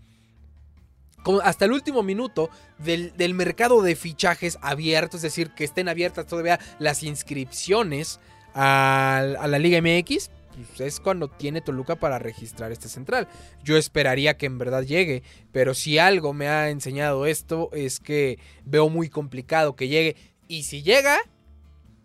hasta 1.44 1.66
el 1.66 1.72
último 1.72 2.04
minuto 2.04 2.50
del, 2.78 3.34
mercado 3.34 3.82
de 3.82 3.96
fichajes 3.96 4.58
abierto, 4.62 5.18
es 5.18 5.24
decir, 5.24 5.52
que 5.52 5.64
estén 5.64 5.88
abiertas 5.88 6.28
todavía 6.28 6.60
las 6.80 7.04
inscripciones 7.04 8.20
a, 8.54 9.24
la 9.48 9.60
Liga 9.60 9.82
MX, 9.82 10.30
pues 10.62 10.82
es 10.82 11.00
cuando 11.00 11.28
tiene 11.28 11.62
Toluca 11.62 11.96
para 11.96 12.20
registrar 12.20 12.72
este 12.72 12.90
central. 12.90 13.28
Yo 13.64 13.78
esperaría 13.78 14.38
que 14.38 14.46
en 14.46 14.58
verdad 14.58 14.84
llegue, 14.84 15.24
pero 15.52 15.74
si 15.74 15.98
algo 15.98 16.34
me 16.34 16.48
ha 16.48 16.70
enseñado 16.70 17.26
esto 17.26 17.70
es 17.74 18.00
que 18.00 18.40
veo 18.66 18.90
muy 18.90 19.10
complicado 19.10 19.76
que 19.76 19.88
llegue. 19.88 20.16
Y 20.48 20.64
si 20.64 20.84
llega, 20.84 21.18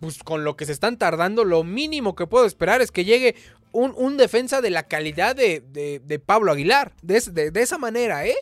pues 0.00 0.22
con 0.22 0.44
lo 0.44 0.56
que 0.56 0.66
se 0.66 0.72
están 0.72 0.96
tardando, 0.96 1.44
lo 1.44 1.64
mínimo 1.64 2.14
que 2.14 2.26
puedo 2.26 2.46
esperar 2.46 2.80
es 2.80 2.90
que 2.90 3.04
llegue 3.04 3.34
un, 3.72 4.16
defensa 4.16 4.60
de 4.60 4.70
la 4.70 4.84
calidad 4.84 5.36
de, 5.36 6.22
Pablo 6.24 6.52
Aguilar. 6.52 6.92
De, 7.02 7.20
de 7.50 7.62
esa 7.62 7.78
manera, 7.78 8.26
¿eh? 8.26 8.36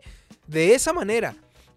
de 0.46 0.74
esa 0.74 0.92
manera. 0.92 1.36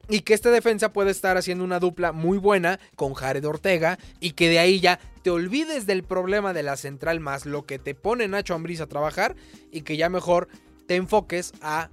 Y 0.09 0.21
que 0.21 0.33
este 0.33 0.49
defensa 0.49 0.91
puede 0.91 1.11
estar 1.11 1.37
haciendo 1.37 1.63
una 1.63 1.79
dupla 1.79 2.11
muy 2.11 2.39
buena 2.39 2.79
con 2.95 3.13
Jared 3.13 3.45
Ortega 3.45 3.99
y 4.19 4.31
que 4.31 4.49
de 4.49 4.59
ahí 4.59 4.79
ya 4.79 4.99
te 5.21 5.29
olvides 5.29 5.85
del 5.85 6.03
problema 6.03 6.51
de 6.51 6.63
la 6.63 6.77
central 6.77 7.19
más 7.19 7.45
lo 7.45 7.65
que 7.65 7.77
te 7.77 7.93
pone 7.93 8.27
Nacho 8.27 8.55
Ambriz 8.55 8.81
a 8.81 8.87
trabajar 8.87 9.35
y 9.71 9.81
que 9.81 9.97
ya 9.97 10.09
mejor 10.09 10.47
te 10.87 10.95
enfoques 10.95 11.53
a 11.61 11.89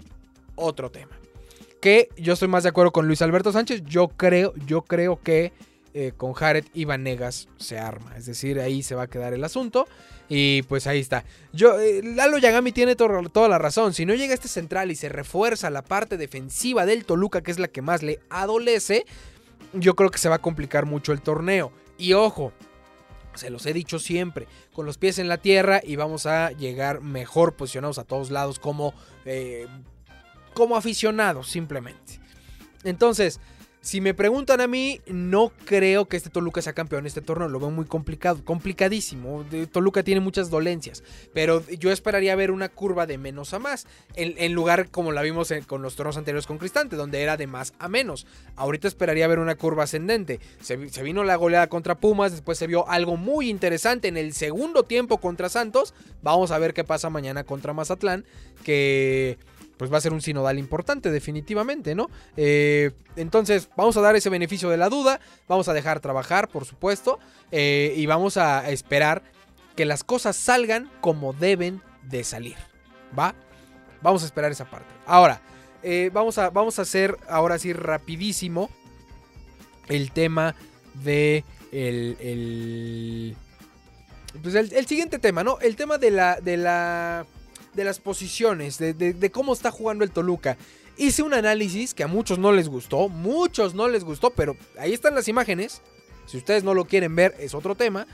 otro 0.54 0.90
tema. 0.90 1.12
Que 1.80 2.08
yo 2.16 2.32
estoy 2.32 2.48
más 2.48 2.62
de 2.62 2.70
acuerdo 2.70 2.90
con 2.90 3.06
Luis 3.06 3.20
Alberto 3.20 3.52
Sánchez. 3.52 3.82
Yo 3.84 4.08
creo, 4.08 4.54
yo 4.66 4.82
creo 4.82 5.20
que 5.22 5.52
eh, 5.92 6.12
con 6.16 6.32
Jared 6.32 6.64
y 6.74 6.84
Vanegas 6.84 7.48
se 7.58 7.78
arma. 7.78 8.16
Es 8.16 8.26
decir, 8.26 8.60
ahí 8.60 8.82
se 8.82 8.94
va 8.94 9.04
a 9.04 9.06
quedar 9.06 9.34
el 9.34 9.44
asunto. 9.44 9.86
Y 10.28 10.62
pues 10.62 10.86
ahí 10.86 11.00
está. 11.00 11.24
Yo, 11.52 11.78
eh, 11.78 12.02
Lalo 12.02 12.38
Yagami 12.38 12.72
tiene 12.72 12.96
toda 12.96 13.48
la 13.48 13.58
razón. 13.58 13.94
Si 13.94 14.04
no 14.04 14.14
llega 14.14 14.34
este 14.34 14.48
central 14.48 14.90
y 14.90 14.96
se 14.96 15.08
refuerza 15.08 15.70
la 15.70 15.82
parte 15.82 16.16
defensiva 16.16 16.84
del 16.84 17.04
Toluca, 17.04 17.42
que 17.42 17.50
es 17.50 17.58
la 17.58 17.68
que 17.68 17.82
más 17.82 18.02
le 18.02 18.20
adolece, 18.28 19.06
yo 19.72 19.94
creo 19.94 20.10
que 20.10 20.18
se 20.18 20.28
va 20.28 20.36
a 20.36 20.42
complicar 20.42 20.86
mucho 20.86 21.12
el 21.12 21.20
torneo. 21.20 21.72
Y 21.98 22.14
ojo, 22.14 22.52
se 23.34 23.50
los 23.50 23.64
he 23.66 23.72
dicho 23.72 23.98
siempre, 23.98 24.48
con 24.72 24.86
los 24.86 24.98
pies 24.98 25.18
en 25.18 25.28
la 25.28 25.38
tierra 25.38 25.80
y 25.82 25.96
vamos 25.96 26.26
a 26.26 26.50
llegar 26.52 27.00
mejor 27.00 27.54
posicionados 27.54 27.98
a 27.98 28.04
todos 28.04 28.30
lados 28.30 28.58
como, 28.58 28.94
eh, 29.24 29.66
como 30.54 30.76
aficionados 30.76 31.48
simplemente. 31.48 32.20
Entonces, 32.84 33.40
si 33.86 34.00
me 34.00 34.14
preguntan 34.14 34.60
a 34.60 34.66
mí, 34.66 35.00
no 35.06 35.52
creo 35.64 36.06
que 36.06 36.16
este 36.16 36.28
Toluca 36.28 36.60
sea 36.60 36.72
campeón 36.72 37.06
este 37.06 37.22
torneo. 37.22 37.48
Lo 37.48 37.60
veo 37.60 37.70
muy 37.70 37.84
complicado, 37.84 38.44
complicadísimo. 38.44 39.46
Toluca 39.70 40.02
tiene 40.02 40.20
muchas 40.20 40.50
dolencias. 40.50 41.04
Pero 41.32 41.64
yo 41.68 41.92
esperaría 41.92 42.34
ver 42.34 42.50
una 42.50 42.68
curva 42.68 43.06
de 43.06 43.16
menos 43.16 43.54
a 43.54 43.60
más. 43.60 43.86
En, 44.16 44.52
lugar 44.54 44.90
como 44.90 45.12
la 45.12 45.22
vimos 45.22 45.54
con 45.68 45.82
los 45.82 45.94
torneos 45.94 46.16
anteriores 46.16 46.48
con 46.48 46.58
Cristante, 46.58 46.96
donde 46.96 47.22
era 47.22 47.36
de 47.36 47.46
más 47.46 47.74
a 47.78 47.88
menos. 47.88 48.26
Ahorita 48.56 48.88
esperaría 48.88 49.28
ver 49.28 49.38
una 49.38 49.54
curva 49.54 49.84
ascendente. 49.84 50.40
Se, 50.60 50.88
se 50.88 51.02
vino 51.04 51.22
la 51.22 51.36
goleada 51.36 51.68
contra 51.68 51.94
Pumas. 51.94 52.32
Después 52.32 52.58
se 52.58 52.66
vio 52.66 52.88
algo 52.88 53.16
muy 53.16 53.48
interesante 53.48 54.08
en 54.08 54.16
el 54.16 54.32
segundo 54.32 54.82
tiempo 54.82 55.18
contra 55.18 55.48
Santos. 55.48 55.94
Vamos 56.22 56.50
a 56.50 56.58
ver 56.58 56.74
qué 56.74 56.82
pasa 56.82 57.08
mañana 57.08 57.44
contra 57.44 57.72
Mazatlán. 57.72 58.24
Que 58.64 59.38
pues 59.76 59.92
va 59.92 59.98
a 59.98 60.00
ser 60.00 60.12
un 60.12 60.22
sinodal 60.22 60.58
importante, 60.58 61.10
definitivamente, 61.10 61.94
¿no? 61.94 62.08
Eh, 62.36 62.92
entonces, 63.16 63.68
vamos 63.76 63.96
a 63.96 64.00
dar 64.00 64.16
ese 64.16 64.30
beneficio 64.30 64.70
de 64.70 64.76
la 64.76 64.88
duda, 64.88 65.20
vamos 65.48 65.68
a 65.68 65.74
dejar 65.74 66.00
trabajar, 66.00 66.48
por 66.48 66.64
supuesto, 66.64 67.18
eh, 67.50 67.94
y 67.96 68.06
vamos 68.06 68.36
a 68.36 68.70
esperar 68.70 69.22
que 69.74 69.84
las 69.84 70.04
cosas 70.04 70.36
salgan 70.36 70.90
como 71.00 71.32
deben 71.32 71.82
de 72.02 72.24
salir, 72.24 72.56
¿va? 73.16 73.34
Vamos 74.02 74.22
a 74.22 74.26
esperar 74.26 74.52
esa 74.52 74.70
parte. 74.70 74.88
Ahora, 75.06 75.42
eh, 75.82 76.10
vamos, 76.12 76.38
a, 76.38 76.50
vamos 76.50 76.78
a 76.78 76.82
hacer 76.82 77.16
ahora 77.28 77.58
sí 77.58 77.72
rapidísimo 77.72 78.70
el 79.88 80.10
tema 80.12 80.54
de 80.94 81.44
el, 81.72 82.16
el 82.20 83.36
pues 84.42 84.54
el, 84.54 84.72
el, 84.72 84.86
siguiente 84.86 85.18
tema, 85.18 85.44
¿no? 85.44 85.58
El 85.60 85.76
tema 85.76 85.98
de 85.98 86.10
la, 86.10 86.40
de 86.40 86.56
la 86.56 87.26
de 87.76 87.84
las 87.84 88.00
posiciones, 88.00 88.78
de, 88.78 89.30
cómo 89.30 89.52
está 89.52 89.70
jugando 89.70 90.02
el 90.02 90.10
Toluca. 90.10 90.56
Hice 90.96 91.22
un 91.22 91.34
análisis 91.34 91.92
que 91.92 92.02
a 92.02 92.06
muchos 92.06 92.38
no 92.38 92.52
les 92.52 92.68
gustó, 92.68 93.08
muchos 93.08 93.74
no 93.74 93.86
les 93.86 94.02
gustó, 94.02 94.30
pero 94.30 94.56
ahí 94.78 94.94
están 94.94 95.14
las 95.14 95.28
imágenes. 95.28 95.82
Si 96.24 96.38
ustedes 96.38 96.64
no 96.64 96.74
lo 96.74 96.86
quieren 96.86 97.14
ver, 97.14 97.34
es 97.38 97.54
otro 97.54 97.74
tema. 97.74 98.06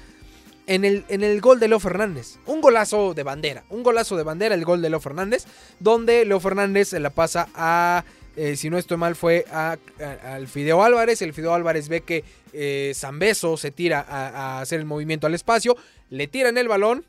En 0.66 0.84
el, 0.84 1.04
en 1.08 1.22
el, 1.22 1.40
gol 1.40 1.58
de 1.60 1.68
Leo 1.68 1.80
Fernández. 1.80 2.38
Un 2.46 2.60
golazo 2.60 3.14
de 3.14 3.22
bandera. 3.22 3.64
Un 3.68 3.82
golazo 3.82 4.16
de 4.16 4.22
bandera, 4.22 4.54
el 4.54 4.64
gol 4.64 4.82
de 4.82 4.90
Leo 4.90 5.00
Fernández. 5.00 5.44
Donde 5.80 6.24
Leo 6.24 6.40
Fernández 6.40 6.88
se 6.88 7.00
la 7.00 7.10
pasa 7.10 7.48
a. 7.54 8.04
Eh, 8.36 8.56
si 8.56 8.70
no 8.70 8.78
estoy 8.78 8.96
mal, 8.96 9.14
fue 9.14 9.44
al 9.50 10.46
Fideo 10.48 10.82
Álvarez. 10.82 11.22
El 11.22 11.32
Fideo 11.32 11.54
Álvarez 11.54 11.88
ve 11.88 12.02
que 12.02 12.24
eh, 12.52 12.92
Zambeso 12.94 13.56
se 13.56 13.70
tira 13.70 14.04
a, 14.08 14.28
a, 14.28 14.60
hacer 14.60 14.80
el 14.80 14.86
movimiento 14.86 15.26
al 15.26 15.34
espacio. 15.34 15.76
Le 16.10 16.28
tiran 16.28 16.58
el 16.58 16.68
balón. 16.68 17.04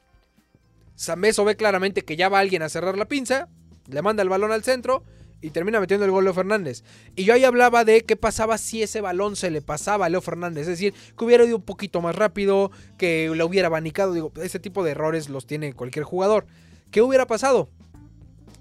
Zambeso 0.98 1.46
ve 1.46 1.56
claramente 1.56 2.04
que 2.04 2.16
ya 2.16 2.30
va 2.30 2.40
alguien 2.40 2.62
a 2.62 2.70
cerrar 2.70 2.98
la 2.98 3.08
pinza, 3.08 3.50
le 3.88 4.02
manda 4.02 4.24
el 4.24 4.30
balón 4.30 4.52
al 4.52 4.64
centro 4.64 5.04
y 5.44 5.50
termina 5.50 5.82
metiendo 5.82 6.06
el 6.06 6.12
gol 6.12 6.24
Leo 6.24 6.34
Fernández. 6.34 6.84
Y 7.16 7.26
yo 7.26 7.34
ahí 7.34 7.44
hablaba 7.44 7.84
de 7.84 8.02
qué 8.02 8.16
pasaba 8.16 8.58
si 8.58 8.82
ese 8.82 9.02
balón 9.02 9.36
se 9.36 9.52
le 9.52 9.62
pasaba 9.62 10.06
a 10.06 10.10
Leo 10.10 10.22
Fernández, 10.22 10.62
es 10.62 10.68
decir, 10.68 10.94
que 11.18 11.26
hubiera 11.26 11.44
ido 11.44 11.58
un 11.58 11.64
poquito 11.64 12.02
más 12.02 12.16
rápido, 12.16 12.72
que 12.98 13.30
lo 13.34 13.46
hubiera 13.46 13.68
abanicado, 13.68 14.14
digo, 14.14 14.32
ese 14.42 14.60
tipo 14.60 14.84
de 14.84 14.92
errores 14.92 15.30
los 15.30 15.46
tiene 15.46 15.74
cualquier 15.74 16.06
jugador. 16.06 16.46
¿Qué 16.92 17.02
hubiera 17.02 17.28
pasado? 17.28 17.70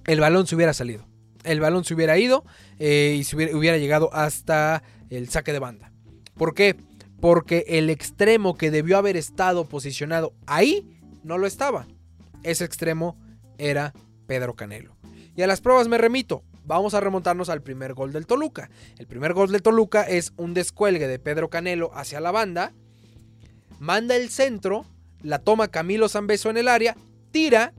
El 0.07 0.19
balón 0.19 0.47
se 0.49 0.57
hubiera 0.57 0.75
salido. 0.75 1.07
El 1.45 1.61
balón 1.61 1.85
se 1.85 1.95
hubiera 1.95 2.19
ido 2.19 2.45
eh, 2.81 3.17
y 3.17 3.25
se 3.25 3.37
hubiera, 3.37 3.57
hubiera 3.57 3.79
llegado 3.79 4.13
hasta 4.13 4.83
el 5.09 5.29
saque 5.29 5.53
de 5.53 5.61
banda. 5.61 5.93
¿Por 6.37 6.55
qué? 6.55 6.75
Porque 7.21 7.65
el 7.69 7.91
extremo 7.91 8.57
que 8.57 8.73
debió 8.73 8.99
haber 8.99 9.17
estado 9.17 9.69
posicionado 9.69 10.33
ahí 10.47 10.99
no 11.23 11.39
lo 11.39 11.47
estaba 11.47 11.87
ese 12.43 12.65
extremo 12.65 13.19
era 13.59 13.93
Pedro 14.27 14.55
Canelo. 14.55 14.97
Y 15.37 15.43
a 15.43 15.47
las 15.47 15.61
pruebas 15.61 15.89
me 15.89 15.99
remito. 15.99 16.45
Vamos 16.65 16.95
a 16.95 17.01
remontarnos 17.01 17.49
al 17.49 17.63
primer 17.63 17.95
gol 17.95 18.13
del 18.13 18.27
Toluca. 18.27 18.71
El 18.99 19.07
primer 19.07 19.33
gol 19.33 19.51
del 19.51 19.63
Toluca 19.63 20.03
es 20.03 20.33
un 20.37 20.55
descuelgue 20.55 21.09
de 21.09 21.19
Pedro 21.19 21.51
Canelo 21.51 21.91
hacia 21.95 22.21
la 22.21 22.31
banda. 22.31 22.73
Manda 23.81 24.15
el 24.15 24.31
centro, 24.31 24.87
la 25.23 25.41
toma 25.41 25.69
Camilo 25.69 26.09
Zambeso 26.09 26.51
en 26.51 26.57
el 26.57 26.69
área, 26.69 26.97
tira 27.33 27.73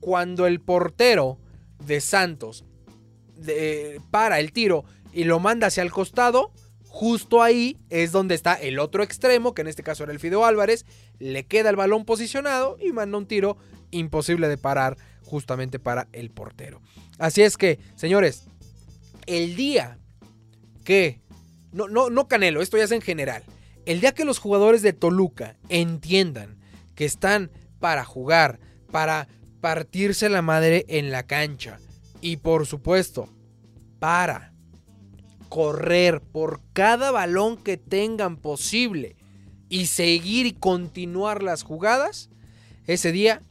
cuando 0.00 0.46
el 0.46 0.60
portero 0.60 1.38
de 1.86 2.00
Santos 2.00 2.64
para 4.10 4.38
el 4.38 4.52
tiro 4.52 4.84
y 5.12 5.24
lo 5.24 5.40
manda 5.40 5.68
hacia 5.68 5.82
el 5.82 5.90
costado. 5.90 6.52
Justo 6.88 7.42
ahí 7.42 7.78
es 7.88 8.12
donde 8.12 8.34
está 8.34 8.54
el 8.54 8.78
otro 8.78 9.02
extremo, 9.02 9.54
que 9.54 9.62
en 9.62 9.68
este 9.68 9.82
caso 9.82 10.02
era 10.02 10.12
el 10.12 10.18
Fideo 10.18 10.44
Álvarez. 10.44 10.84
Le 11.18 11.46
queda 11.46 11.70
el 11.70 11.76
balón 11.76 12.04
posicionado 12.04 12.76
y 12.80 12.92
manda 12.92 13.16
un 13.16 13.26
tiro 13.26 13.56
imposible 13.90 14.48
de 14.48 14.58
parar 14.58 14.96
justamente 15.22 15.78
para 15.78 16.08
el 16.12 16.30
portero. 16.30 16.80
Así 17.18 17.42
es 17.42 17.56
que, 17.56 17.78
señores, 17.96 18.44
el 19.26 19.56
día 19.56 19.98
que... 20.84 21.20
No, 21.72 21.88
no, 21.88 22.10
no 22.10 22.26
Canelo, 22.26 22.62
esto 22.62 22.76
ya 22.76 22.84
es 22.84 22.90
en 22.90 23.00
general. 23.00 23.44
El 23.86 24.00
día 24.00 24.12
que 24.12 24.24
los 24.24 24.38
jugadores 24.38 24.82
de 24.82 24.92
Toluca 24.92 25.56
entiendan 25.68 26.58
que 26.94 27.04
están 27.04 27.50
para 27.78 28.04
jugar, 28.04 28.58
para 28.90 29.28
partirse 29.60 30.28
la 30.28 30.42
madre 30.42 30.84
en 30.88 31.10
la 31.10 31.22
cancha 31.22 31.78
y 32.20 32.38
por 32.38 32.66
supuesto, 32.66 33.28
para 33.98 34.52
correr 35.48 36.20
por 36.20 36.60
cada 36.72 37.10
balón 37.10 37.56
que 37.56 37.76
tengan 37.76 38.36
posible 38.36 39.16
y 39.68 39.86
seguir 39.86 40.46
y 40.46 40.52
continuar 40.52 41.42
las 41.42 41.62
jugadas, 41.62 42.30
ese 42.86 43.12
día 43.12 43.42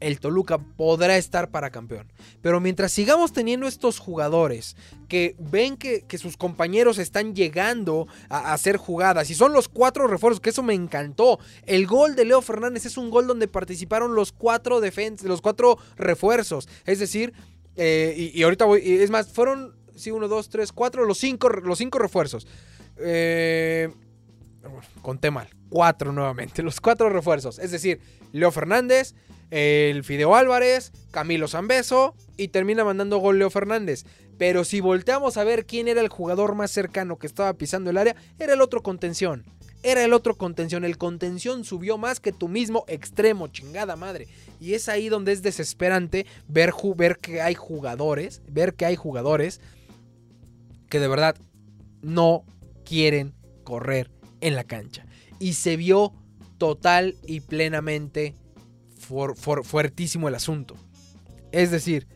el 0.00 0.20
Toluca 0.20 0.58
podrá 0.58 1.16
estar 1.16 1.50
para 1.50 1.70
campeón. 1.70 2.12
Pero 2.42 2.60
mientras 2.60 2.92
sigamos 2.92 3.32
teniendo 3.32 3.66
estos 3.66 3.98
jugadores 3.98 4.76
que 5.08 5.36
ven 5.38 5.76
que, 5.76 6.04
sus 6.18 6.36
compañeros 6.36 6.98
están 6.98 7.34
llegando 7.34 8.08
a, 8.28 8.52
hacer 8.52 8.76
jugadas 8.76 9.30
y 9.30 9.34
son 9.34 9.52
los 9.52 9.68
cuatro 9.68 10.06
refuerzos, 10.06 10.40
que 10.40 10.50
eso 10.50 10.62
me 10.62 10.74
encantó. 10.74 11.38
El 11.64 11.86
gol 11.86 12.16
de 12.16 12.24
Leo 12.24 12.42
Fernández 12.42 12.86
es 12.86 12.96
un 12.96 13.10
gol 13.10 13.26
donde 13.26 13.48
participaron 13.48 14.14
los 14.14 14.32
cuatro 14.32 14.80
los 14.80 15.40
cuatro 15.40 15.78
refuerzos. 15.96 16.68
Es 16.84 16.98
decir, 16.98 17.32
eh, 17.76 18.32
y, 18.34 18.42
ahorita 18.42 18.64
voy, 18.64 18.80
es 18.84 19.10
más, 19.10 19.28
fueron, 19.28 19.74
sí, 19.94 20.10
uno, 20.10 20.28
dos, 20.28 20.48
tres, 20.48 20.72
cuatro, 20.72 21.04
los 21.04 21.18
cinco, 21.18 21.48
los 21.48 21.78
cinco 21.78 21.98
refuerzos. 21.98 22.46
Eh, 22.98 23.90
conté 25.02 25.30
mal, 25.30 25.48
cuatro 25.68 26.12
nuevamente, 26.12 26.62
los 26.64 26.80
cuatro 26.80 27.10
refuerzos. 27.10 27.58
Es 27.58 27.70
decir, 27.70 28.00
Leo 28.32 28.50
Fernández, 28.50 29.14
el 29.50 30.04
Fideo 30.04 30.34
Álvarez, 30.34 30.92
Camilo 31.10 31.48
Zambeso 31.48 32.14
y 32.36 32.48
termina 32.48 32.84
mandando 32.84 33.18
gol 33.18 33.38
Leo 33.38 33.50
Fernández. 33.50 34.04
Pero 34.38 34.64
si 34.64 34.80
volteamos 34.80 35.36
a 35.36 35.44
ver 35.44 35.66
quién 35.66 35.88
era 35.88 36.00
el 36.00 36.08
jugador 36.08 36.54
más 36.54 36.70
cercano 36.70 37.18
que 37.18 37.26
estaba 37.26 37.52
pisando 37.54 37.90
el 37.90 37.96
área, 37.96 38.16
era 38.38 38.54
el 38.54 38.60
otro 38.60 38.82
contención. 38.82 39.44
Era 39.82 40.04
el 40.04 40.12
otro 40.12 40.36
contención. 40.36 40.84
El 40.84 40.98
contención 40.98 41.64
subió 41.64 41.96
más 41.96 42.20
que 42.20 42.32
tu 42.32 42.48
mismo 42.48 42.84
extremo, 42.88 43.48
chingada 43.48 43.96
madre. 43.96 44.26
Y 44.60 44.74
es 44.74 44.88
ahí 44.88 45.08
donde 45.08 45.32
es 45.32 45.42
desesperante 45.42 46.26
ver, 46.48 46.72
ver 46.96 47.18
que 47.18 47.40
hay 47.40 47.54
jugadores, 47.54 48.42
ver 48.48 48.74
que 48.74 48.84
hay 48.84 48.96
jugadores 48.96 49.60
que 50.88 51.00
de 51.00 51.08
verdad 51.08 51.36
no 52.02 52.44
quieren 52.84 53.34
correr 53.64 54.10
en 54.40 54.54
la 54.54 54.64
cancha. 54.64 55.06
Y 55.38 55.54
se 55.54 55.76
vio 55.76 56.12
total 56.58 57.16
y 57.26 57.40
plenamente 57.40 58.34
fuertísimo 59.06 60.28
el 60.28 60.34
asunto. 60.34 60.76
Es 61.52 61.70
decir, 61.70 62.06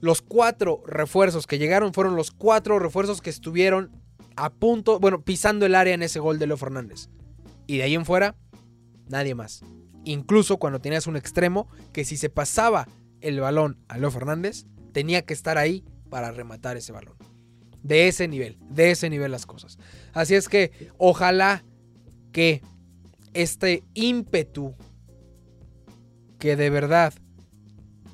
los 0.00 0.20
cuatro 0.20 0.82
refuerzos 0.86 1.46
que 1.46 1.58
llegaron 1.58 1.94
fueron 1.94 2.16
los 2.16 2.30
cuatro 2.30 2.78
refuerzos 2.78 3.22
que 3.22 3.30
estuvieron 3.30 3.90
a 4.36 4.50
punto, 4.50 4.98
bueno, 4.98 5.22
pisando 5.22 5.66
el 5.66 5.74
área 5.74 5.94
en 5.94 6.02
ese 6.02 6.18
gol 6.18 6.38
de 6.38 6.46
Leo 6.46 6.56
Fernández. 6.56 7.08
Y 7.66 7.76
de 7.76 7.84
ahí 7.84 7.94
en 7.94 8.04
fuera, 8.04 8.34
nadie 9.08 9.34
más. 9.34 9.62
Incluso 10.04 10.56
cuando 10.58 10.80
tenías 10.80 11.06
un 11.06 11.16
extremo 11.16 11.68
que 11.92 12.04
si 12.04 12.16
se 12.16 12.30
pasaba 12.30 12.88
el 13.20 13.40
balón 13.40 13.78
a 13.88 13.98
Leo 13.98 14.10
Fernández, 14.10 14.66
tenía 14.92 15.22
que 15.22 15.34
estar 15.34 15.58
ahí 15.58 15.84
para 16.10 16.32
rematar 16.32 16.76
ese 16.76 16.92
balón. 16.92 17.14
De 17.82 18.08
ese 18.08 18.28
nivel, 18.28 18.58
de 18.68 18.90
ese 18.90 19.08
nivel 19.08 19.30
las 19.30 19.46
cosas. 19.46 19.78
Así 20.12 20.34
es 20.34 20.48
que 20.48 20.90
ojalá 20.98 21.64
que 22.32 22.62
este 23.34 23.84
ímpetu 23.94 24.74
que 26.42 26.56
de 26.56 26.70
verdad 26.70 27.14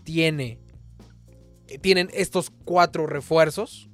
tiene, 0.05 0.61
tienen 1.81 2.11
estos 2.13 2.51
cuatro 2.51 3.07
refuerzos, 3.07 3.89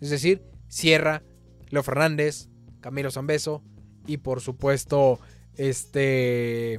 es 0.00 0.10
decir, 0.10 0.44
Sierra, 0.68 1.24
Leo 1.70 1.82
Fernández, 1.82 2.50
Camilo 2.80 3.10
Zambeso 3.10 3.64
y 4.06 4.18
por 4.18 4.40
supuesto 4.40 5.18
este 5.56 6.74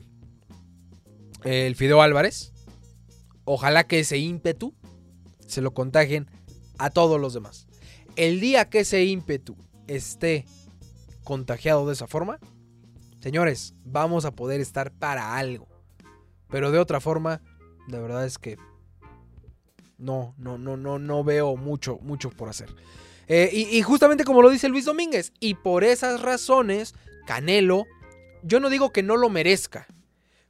el 1.44 1.76
Fideo 1.76 2.02
Álvarez. 2.02 2.54
Ojalá 3.44 3.86
que 3.86 4.00
ese 4.00 4.18
ímpetu 4.18 4.74
se 5.48 5.60
lo 5.60 5.74
contagien 5.74 6.30
a 6.78 6.92
todos 6.92 7.20
los 7.20 7.34
demás. 7.34 7.68
El 8.16 8.40
día 8.40 8.70
que 8.70 8.80
ese 8.80 9.04
ímpetu 9.04 9.58
esté 9.88 10.46
contagiado 11.26 11.88
de 11.88 11.92
esa 11.92 12.08
forma, 12.08 12.40
señores, 13.20 13.76
vamos 13.84 14.24
a 14.24 14.32
poder 14.32 14.62
estar 14.62 14.94
para 14.94 15.36
algo. 15.36 15.75
Pero 16.56 16.72
de 16.72 16.80
otra 16.80 17.02
forma, 17.02 17.42
la 17.86 18.00
verdad 18.00 18.26
es 18.26 18.38
que 18.38 18.56
no, 19.98 20.34
no, 20.38 20.58
no, 20.58 20.78
no, 20.78 21.00
no 21.00 21.22
veo 21.22 21.58
mucho, 21.58 21.98
mucho 21.98 22.30
por 22.30 22.48
hacer. 22.48 22.74
Eh, 23.28 23.50
y, 23.52 23.82
justamente 23.82 24.24
como 24.24 24.42
lo 24.42 24.50
dice 24.50 24.70
Luis 24.70 24.86
Domínguez, 24.86 25.34
y 25.42 25.56
por 25.56 25.84
esas 25.84 26.22
razones, 26.22 26.96
Canelo, 27.28 27.84
yo 28.42 28.62
no 28.62 28.70
digo 28.70 28.94
que 28.94 29.04
no 29.04 29.18
lo 29.18 29.30
merezca. 29.30 29.86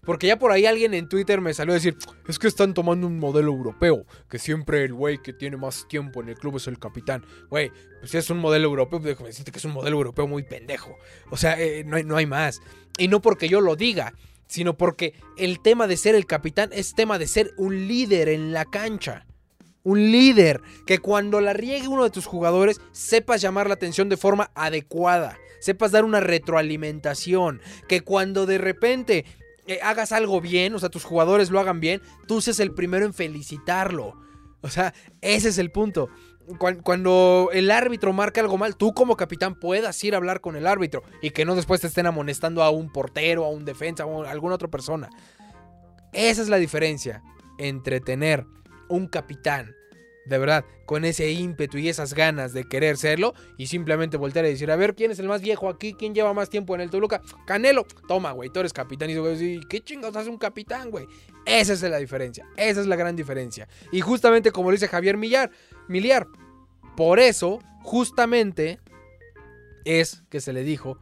Porque 0.01 0.27
ya 0.27 0.37
por 0.37 0.51
ahí 0.51 0.68
alguien 0.68 0.94
en 0.94 1.09
Twitter 1.09 1.41
me 1.41 1.55
salió 1.55 1.72
a 1.74 1.81
decir, 1.81 1.98
es 2.27 2.37
que 2.37 2.50
están 2.50 2.75
tomando 2.75 3.07
un 3.07 3.18
modelo 3.18 3.51
europeo, 3.51 4.05
que 4.29 4.37
siempre 4.37 4.83
el 4.83 4.94
güey 4.94 5.20
que 5.24 5.33
tiene 5.33 5.57
más 5.57 5.87
tiempo 5.87 6.22
en 6.22 6.29
el 6.29 6.35
club 6.35 6.57
es 6.57 6.68
el 6.68 6.77
capitán. 6.77 7.25
Güey, 7.50 7.72
pues 8.00 8.11
si 8.11 8.18
es 8.18 8.29
un 8.29 8.37
modelo 8.37 8.65
europeo, 8.65 9.00
déjame 9.00 9.29
decirte 9.29 9.51
que 9.51 9.57
es 9.57 9.65
un 9.65 9.74
modelo 9.74 9.98
europeo 9.98 10.27
muy 10.27 10.44
pendejo. 10.44 10.96
O 11.31 11.37
sea, 11.37 11.59
eh, 11.59 11.83
no, 11.83 11.96
hay, 11.96 12.03
no 12.03 12.15
hay 12.15 12.27
más. 12.27 12.61
Y 13.00 13.07
no 13.07 13.24
porque 13.24 13.50
yo 13.50 13.59
lo 13.59 13.75
diga, 13.75 14.13
sino 14.48 14.77
porque 14.77 15.14
el 15.38 15.60
tema 15.60 15.88
de 15.88 15.98
ser 15.98 16.16
el 16.16 16.25
capitán 16.25 16.70
es 16.74 16.94
tema 16.94 17.18
de 17.20 17.27
ser 17.27 17.53
un 17.58 17.88
líder 17.88 18.29
en 18.29 18.53
la 18.53 18.66
cancha. 18.66 19.25
Un 19.84 20.12
líder 20.12 20.62
que 20.88 20.98
cuando 20.98 21.42
la 21.42 21.53
riegue 21.53 21.88
uno 21.88 22.03
de 22.03 22.10
tus 22.10 22.25
jugadores 22.25 22.81
sepas 22.92 23.42
llamar 23.42 23.68
la 23.68 23.75
atención 23.75 24.10
de 24.10 24.18
forma 24.18 24.50
adecuada, 24.55 25.38
sepas 25.60 25.92
dar 25.92 26.05
una 26.05 26.20
retroalimentación, 26.20 27.62
que 27.88 28.01
cuando 28.01 28.46
de 28.46 28.58
repente 28.58 29.25
eh, 29.68 29.79
hagas 29.84 30.12
algo 30.12 30.42
bien, 30.42 30.74
o 30.74 30.79
sea, 30.79 30.90
tus 30.90 31.03
jugadores 31.03 31.51
lo 31.51 31.60
hagan 31.60 31.79
bien, 31.79 32.01
tú 32.27 32.42
seas 32.42 32.60
el 32.60 32.74
primero 32.74 33.05
en 33.05 33.14
felicitarlo. 33.14 34.25
O 34.66 34.70
sea, 34.70 34.94
ese 35.22 35.50
es 35.50 35.60
el 35.60 35.72
punto 35.72 36.10
cuando 36.84 37.50
el 37.54 37.72
árbitro 37.72 38.14
marca 38.14 38.42
algo 38.42 38.58
mal, 38.58 38.75
tú 38.75 38.94
como 38.94 39.18
capitán 39.18 39.56
puedas 39.56 40.01
ir 40.04 40.14
a 40.14 40.18
hablar 40.18 40.42
con 40.42 40.56
el 40.56 40.68
árbitro 40.68 41.04
y 41.22 41.32
que 41.32 41.46
no 41.46 41.56
después 41.56 41.82
te 41.82 41.88
estén 41.88 42.06
amonestando 42.06 42.64
a 42.64 42.70
un 42.70 42.92
portero, 42.92 43.46
a 43.46 43.50
un 43.50 43.66
defensa 43.66 44.06
o 44.06 44.24
a 44.24 44.32
alguna 44.32 44.56
otra 44.56 44.68
persona. 44.68 45.10
Esa 46.14 46.42
es 46.42 46.50
la 46.50 46.58
diferencia 46.58 47.24
entre 47.58 48.00
tener 48.00 48.46
un 48.90 49.08
capitán, 49.08 49.74
de 50.25 50.38
verdad, 50.38 50.66
con 50.85 51.05
ese 51.05 51.31
ímpetu 51.31 51.77
y 51.77 51.90
esas 51.90 52.14
ganas 52.14 52.53
de 52.53 52.64
querer 52.64 52.98
serlo 52.98 53.33
y 53.57 53.68
simplemente 53.68 54.18
voltear 54.18 54.46
y 54.46 54.50
decir, 54.50 54.72
a 54.72 54.75
ver, 54.75 54.96
¿quién 54.96 55.11
es 55.11 55.20
el 55.20 55.27
más 55.27 55.42
viejo 55.42 55.70
aquí? 55.70 55.94
¿Quién 55.94 56.16
lleva 56.16 56.33
más 56.33 56.50
tiempo 56.50 56.75
en 56.75 56.81
el 56.81 56.90
Toluca? 56.90 57.22
Canelo. 57.46 57.85
Toma, 58.07 58.31
güey, 58.31 58.50
tú 58.50 58.59
eres 58.59 58.74
capitán. 58.74 59.09
Y 59.09 59.14
digo, 59.14 59.27
¿qué 59.70 59.81
chingados 59.81 60.16
hace 60.16 60.29
un 60.29 60.38
capitán, 60.38 60.90
güey? 60.90 61.05
Esa 61.46 61.74
es 61.74 61.81
la 61.83 61.98
diferencia. 61.98 62.48
Esa 62.57 62.81
es 62.81 62.88
la 62.88 62.96
gran 62.96 63.16
diferencia. 63.16 63.68
Y 63.92 64.01
justamente 64.01 64.51
como 64.51 64.72
dice 64.72 64.88
Javier 64.88 65.18
Millar, 65.18 65.51
Miliar. 65.88 66.27
Por 66.98 67.20
eso, 67.20 67.59
justamente, 67.83 68.79
es 69.83 70.24
que 70.29 70.40
se 70.40 70.53
le 70.53 70.64
dijo 70.64 70.98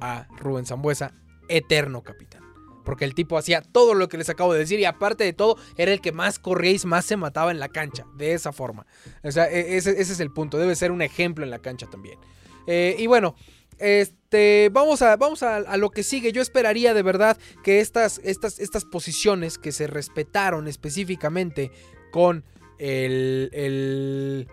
a 0.00 0.26
Rubén 0.36 0.66
Zambuesa, 0.66 1.12
eterno 1.48 2.02
capitán. 2.02 2.47
Porque 2.88 3.04
el 3.04 3.14
tipo 3.14 3.36
hacía 3.36 3.60
todo 3.60 3.92
lo 3.92 4.08
que 4.08 4.16
les 4.16 4.30
acabo 4.30 4.54
de 4.54 4.60
decir 4.60 4.80
y 4.80 4.86
aparte 4.86 5.22
de 5.22 5.34
todo, 5.34 5.58
era 5.76 5.92
el 5.92 6.00
que 6.00 6.10
más 6.10 6.38
corría 6.38 6.72
y 6.72 6.78
más 6.86 7.04
se 7.04 7.18
mataba 7.18 7.50
en 7.50 7.58
la 7.58 7.68
cancha. 7.68 8.06
De 8.16 8.32
esa 8.32 8.50
forma. 8.50 8.86
O 9.22 9.30
sea, 9.30 9.44
e-, 9.50 9.76
ese, 9.76 10.00
es 10.00 10.20
el 10.20 10.30
punto. 10.30 10.56
Debe 10.56 10.74
ser 10.74 10.90
un 10.90 11.02
ejemplo 11.02 11.44
en 11.44 11.50
la 11.50 11.58
cancha 11.58 11.86
también. 11.90 12.18
Eh, 12.66 12.96
y 12.98 13.06
bueno, 13.06 13.34
este, 13.76 14.70
vamos 14.72 15.02
a, 15.02 15.16
vamos 15.16 15.42
a, 15.42 15.76
lo 15.76 15.90
que 15.90 16.02
sigue. 16.02 16.32
Yo 16.32 16.40
esperaría 16.40 16.94
de 16.94 17.02
verdad 17.02 17.36
que 17.62 17.80
estas, 17.80 18.22
estas, 18.24 18.58
estas 18.58 18.86
posiciones 18.86 19.58
que 19.58 19.70
se 19.70 19.86
respetaron 19.86 20.66
específicamente 20.66 21.70
con 22.10 22.42
el, 22.78 24.48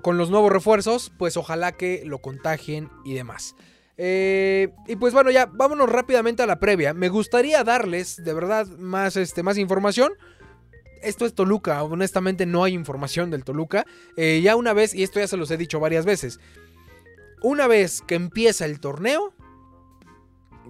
con 0.00 0.16
los 0.16 0.30
nuevos 0.30 0.50
refuerzos, 0.50 1.12
pues 1.18 1.36
ojalá 1.36 1.72
que 1.72 2.04
lo 2.06 2.20
contagien 2.20 2.88
y 3.04 3.12
demás. 3.12 3.54
Eh, 4.02 4.72
y 4.86 4.96
pues 4.96 5.12
bueno, 5.12 5.30
ya 5.30 5.44
vámonos 5.44 5.90
rápidamente 5.90 6.42
a 6.42 6.46
la 6.46 6.58
previa. 6.58 6.94
Me 6.94 7.10
gustaría 7.10 7.62
darles 7.64 8.16
de 8.24 8.32
verdad 8.32 8.66
más, 8.78 9.16
este, 9.16 9.42
más 9.42 9.58
información. 9.58 10.14
Esto 11.02 11.26
es 11.26 11.34
Toluca, 11.34 11.82
honestamente 11.82 12.46
no 12.46 12.64
hay 12.64 12.72
información 12.72 13.30
del 13.30 13.44
Toluca. 13.44 13.84
Eh, 14.16 14.40
ya 14.42 14.56
una 14.56 14.72
vez, 14.72 14.94
y 14.94 15.02
esto 15.02 15.20
ya 15.20 15.28
se 15.28 15.36
los 15.36 15.50
he 15.50 15.58
dicho 15.58 15.80
varias 15.80 16.06
veces, 16.06 16.40
una 17.42 17.66
vez 17.66 18.00
que 18.00 18.14
empieza 18.14 18.64
el 18.64 18.80
torneo, 18.80 19.34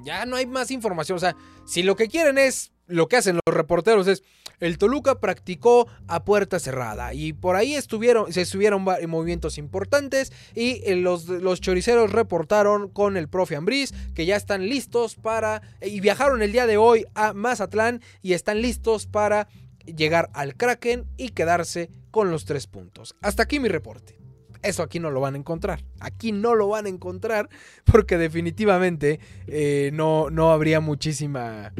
ya 0.02 0.26
no 0.26 0.34
hay 0.34 0.46
más 0.46 0.72
información. 0.72 1.14
O 1.14 1.20
sea, 1.20 1.36
si 1.66 1.84
lo 1.84 1.94
que 1.94 2.08
quieren 2.08 2.36
es 2.36 2.72
lo 2.90 3.08
que 3.08 3.16
hacen 3.16 3.38
los 3.46 3.54
reporteros 3.54 4.06
es 4.06 4.22
el 4.60 4.76
Toluca 4.76 5.20
practicó 5.20 5.88
a 6.06 6.24
puerta 6.24 6.58
cerrada 6.58 7.14
y 7.14 7.32
por 7.32 7.56
ahí 7.56 7.74
estuvieron, 7.74 8.32
se 8.32 8.42
estuvieron 8.42 8.82
movimientos 8.82 9.56
importantes 9.56 10.32
y 10.54 10.82
eh, 10.84 10.96
los, 10.96 11.28
los 11.28 11.60
choriceros 11.60 12.12
reportaron 12.12 12.88
con 12.88 13.16
el 13.16 13.28
profe 13.28 13.56
Ambriz 13.56 13.92
que 14.14 14.26
ya 14.26 14.36
están 14.36 14.68
listos 14.68 15.14
para 15.14 15.62
y 15.80 16.00
viajaron 16.00 16.42
el 16.42 16.52
día 16.52 16.66
de 16.66 16.76
hoy 16.76 17.06
a 17.14 17.32
Mazatlán 17.32 18.02
y 18.22 18.34
están 18.34 18.60
listos 18.60 19.06
para 19.06 19.48
llegar 19.86 20.30
al 20.34 20.54
Kraken 20.56 21.06
y 21.16 21.30
quedarse 21.30 21.90
con 22.10 22.30
los 22.30 22.44
tres 22.44 22.66
puntos. 22.66 23.16
Hasta 23.22 23.44
aquí 23.44 23.60
mi 23.60 23.68
reporte. 23.68 24.18
Eso 24.62 24.82
aquí 24.82 25.00
no 25.00 25.10
lo 25.10 25.20
van 25.20 25.34
a 25.34 25.38
encontrar. 25.38 25.84
Aquí 26.00 26.32
no 26.32 26.54
lo 26.54 26.68
van 26.68 26.84
a 26.84 26.90
encontrar 26.90 27.48
porque 27.84 28.18
definitivamente 28.18 29.20
eh, 29.46 29.90
no, 29.94 30.28
no 30.28 30.50
habría 30.52 30.80
muchísima 30.80 31.72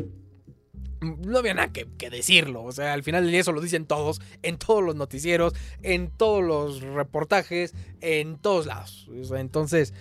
no 1.01 1.39
había 1.39 1.55
nada 1.55 1.73
que, 1.73 2.11
decirlo. 2.11 2.63
O 2.63 2.73
sea, 2.73 2.93
al 2.93 3.03
final 3.03 3.23
del 3.23 3.33
día 3.33 3.41
eso 3.41 3.53
lo 3.53 3.61
dicen 3.61 3.87
todos, 3.87 4.21
en 4.43 4.59
todos 4.59 4.83
los 4.83 4.97
noticieros, 4.97 5.55
en 5.83 6.11
todos 6.11 6.43
los 6.43 6.83
reportajes, 6.83 7.75
en 8.01 8.39
todos 8.39 8.67
lados. 8.67 9.09
entonces, 9.37 9.95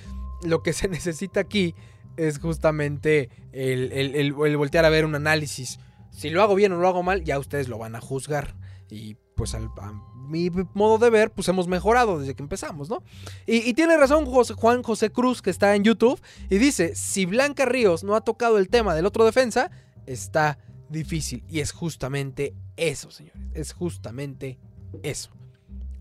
lo 0.43 0.63
que 0.63 0.73
se 0.73 0.88
necesita 0.89 1.39
aquí 1.39 1.75
es 2.17 2.39
justamente 2.39 3.29
el, 3.53 4.33
voltear 4.33 4.83
a 4.83 4.89
ver 4.89 5.05
un 5.05 5.15
análisis 5.15 5.79
Si 6.12 6.29
lo 6.29 6.41
hago 6.41 6.55
bien 6.55 6.73
o 6.73 6.77
lo 6.77 6.88
hago 6.88 7.01
mal, 7.01 7.23
ya 7.23 7.39
ustedes 7.39 7.67
lo 7.69 7.77
van 7.77 7.95
a 7.95 8.01
juzgar. 8.01 8.55
Y 8.89 9.15
pues 9.35 9.53
al, 9.53 9.69
a 9.79 9.93
mi 10.29 10.51
modo 10.73 10.97
de 10.97 11.09
ver, 11.09 11.31
pues 11.31 11.47
hemos 11.47 11.67
mejorado 11.67 12.19
desde 12.19 12.35
que 12.35 12.43
empezamos, 12.43 12.89
¿no? 12.89 13.03
Y, 13.47 13.73
tiene 13.73 13.97
razón 13.97 14.25
Juan 14.25 14.83
José 14.83 15.09
Cruz, 15.12 15.41
que 15.41 15.49
está 15.49 15.75
en 15.75 15.83
YouTube, 15.83 16.21
y 16.49 16.57
dice, 16.57 16.95
si 16.95 17.25
Blanca 17.25 17.65
Ríos 17.65 18.03
no 18.03 18.15
ha 18.15 18.21
tocado 18.21 18.57
el 18.57 18.69
tema 18.69 18.95
del 18.95 19.05
otro 19.05 19.25
defensa, 19.25 19.71
está 20.05 20.59
difícil. 20.89 21.43
Y 21.47 21.60
es 21.60 21.71
justamente 21.71 22.54
eso, 22.78 23.12
señores. 23.12 23.41
Es 23.54 23.73
justamente 23.73 24.58
eso. 25.04 25.32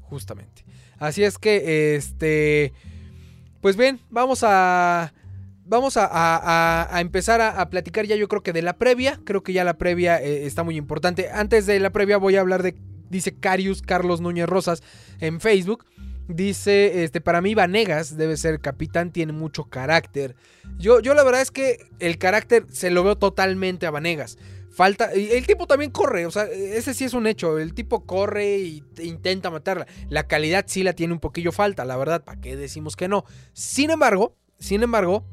Justamente. 0.03 0.64
Así 0.98 1.22
es 1.24 1.38
que, 1.38 1.96
este... 1.96 2.72
Pues 3.61 3.77
bien, 3.77 4.01
vamos 4.09 4.44
a 4.44 5.12
vamos 5.68 5.94
a, 5.96 6.88
empezar 7.01 7.40
a, 7.40 7.68
platicar 7.70 8.07
ya 8.07 8.16
yo 8.16 8.27
creo 8.29 8.42
que 8.42 8.53
de 8.53 8.62
la 8.62 8.77
previa. 8.79 9.20
Creo 9.24 9.42
que 9.42 9.53
ya 9.53 9.64
la 9.64 9.74
previa 9.74 10.20
eh, 10.20 10.46
está 10.46 10.62
muy 10.62 10.77
importante. 10.77 11.31
Antes 11.31 11.66
de 11.66 11.79
la 11.79 11.90
previa 11.90 12.16
voy 12.16 12.37
a 12.37 12.40
hablar 12.40 12.62
de, 12.62 12.74
dice 13.11 13.35
Carius 13.35 13.83
Carlos 13.83 14.20
Núñez 14.20 14.48
Rosas 14.48 14.83
en 15.20 15.40
Facebook. 15.40 15.85
Dice, 16.29 17.05
este, 17.05 17.22
para 17.22 17.40
mí 17.40 17.55
Vanegas 17.55 18.18
debe 18.18 18.37
ser 18.37 18.61
capitán, 18.61 19.12
tiene 19.12 19.33
mucho 19.33 19.64
carácter. 19.64 20.37
Yo, 20.79 21.01
yo 21.01 21.14
la 21.14 21.24
verdad 21.24 21.40
es 21.40 21.51
que 21.51 21.87
el 22.01 22.18
carácter 22.18 22.66
se 22.70 22.90
lo 22.90 23.03
veo 23.03 23.16
totalmente 23.16 23.87
a 23.87 23.90
Vanegas. 23.90 24.37
Falta, 24.79 25.11
el 25.12 25.45
tipo 25.45 25.67
también 25.67 25.91
corre, 25.91 26.25
o 26.25 26.31
sea, 26.31 26.45
ese 26.45 26.95
sí 26.95 27.03
es 27.03 27.12
un 27.12 27.27
hecho. 27.27 27.59
El 27.59 27.75
tipo 27.75 28.07
corre 28.07 28.55
e 28.55 28.83
intenta 29.03 29.51
matarla. 29.51 29.88
La 30.09 30.29
calidad 30.29 30.67
sí 30.69 30.85
la 30.85 30.93
tiene 30.93 31.12
un 31.12 31.19
poquillo 31.19 31.51
falta, 31.51 31.85
la 31.85 31.97
verdad, 31.97 32.23
¿para 32.23 32.41
qué 32.41 32.55
decimos 32.55 32.95
que 32.95 33.09
no? 33.09 33.25
Sin 33.53 33.91
embargo, 33.91 34.37
sin 34.61 34.85
embargo, 34.85 35.25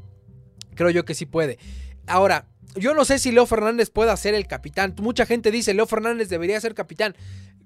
Creo 0.75 0.89
yo 0.89 1.05
que 1.05 1.15
sí 1.15 1.25
puede. 1.25 1.57
Ahora, 2.05 2.47
yo 2.75 2.93
no 2.93 3.05
sé 3.05 3.17
si 3.17 3.31
Leo 3.31 3.45
Fernández 3.45 3.89
pueda 3.89 4.15
ser 4.17 4.35
el 4.35 4.47
capitán. 4.47 4.93
Mucha 5.01 5.25
gente 5.25 5.49
dice, 5.51 5.73
Leo 5.73 5.87
Fernández 5.87 6.29
debería 6.29 6.59
ser 6.61 6.75
capitán. 6.75 7.15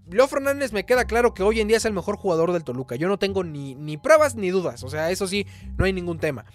Leo 0.09 0.27
Fernández 0.27 0.71
me 0.71 0.85
queda 0.85 1.05
claro 1.05 1.33
que 1.33 1.43
hoy 1.43 1.59
en 1.59 1.67
día 1.67 1.77
es 1.77 1.85
el 1.85 1.93
mejor 1.93 2.17
jugador 2.17 2.53
del 2.53 2.63
Toluca. 2.63 2.95
Yo 2.95 3.07
no 3.07 3.19
tengo 3.19 3.43
ni, 3.43 3.75
ni 3.75 3.97
pruebas 3.97 4.35
ni 4.35 4.49
dudas. 4.49 4.83
O 4.83 4.89
sea, 4.89 5.11
eso 5.11 5.27
sí, 5.27 5.45
no 5.77 5.85
hay 5.85 5.93
ningún 5.93 6.19
tema. 6.19 6.45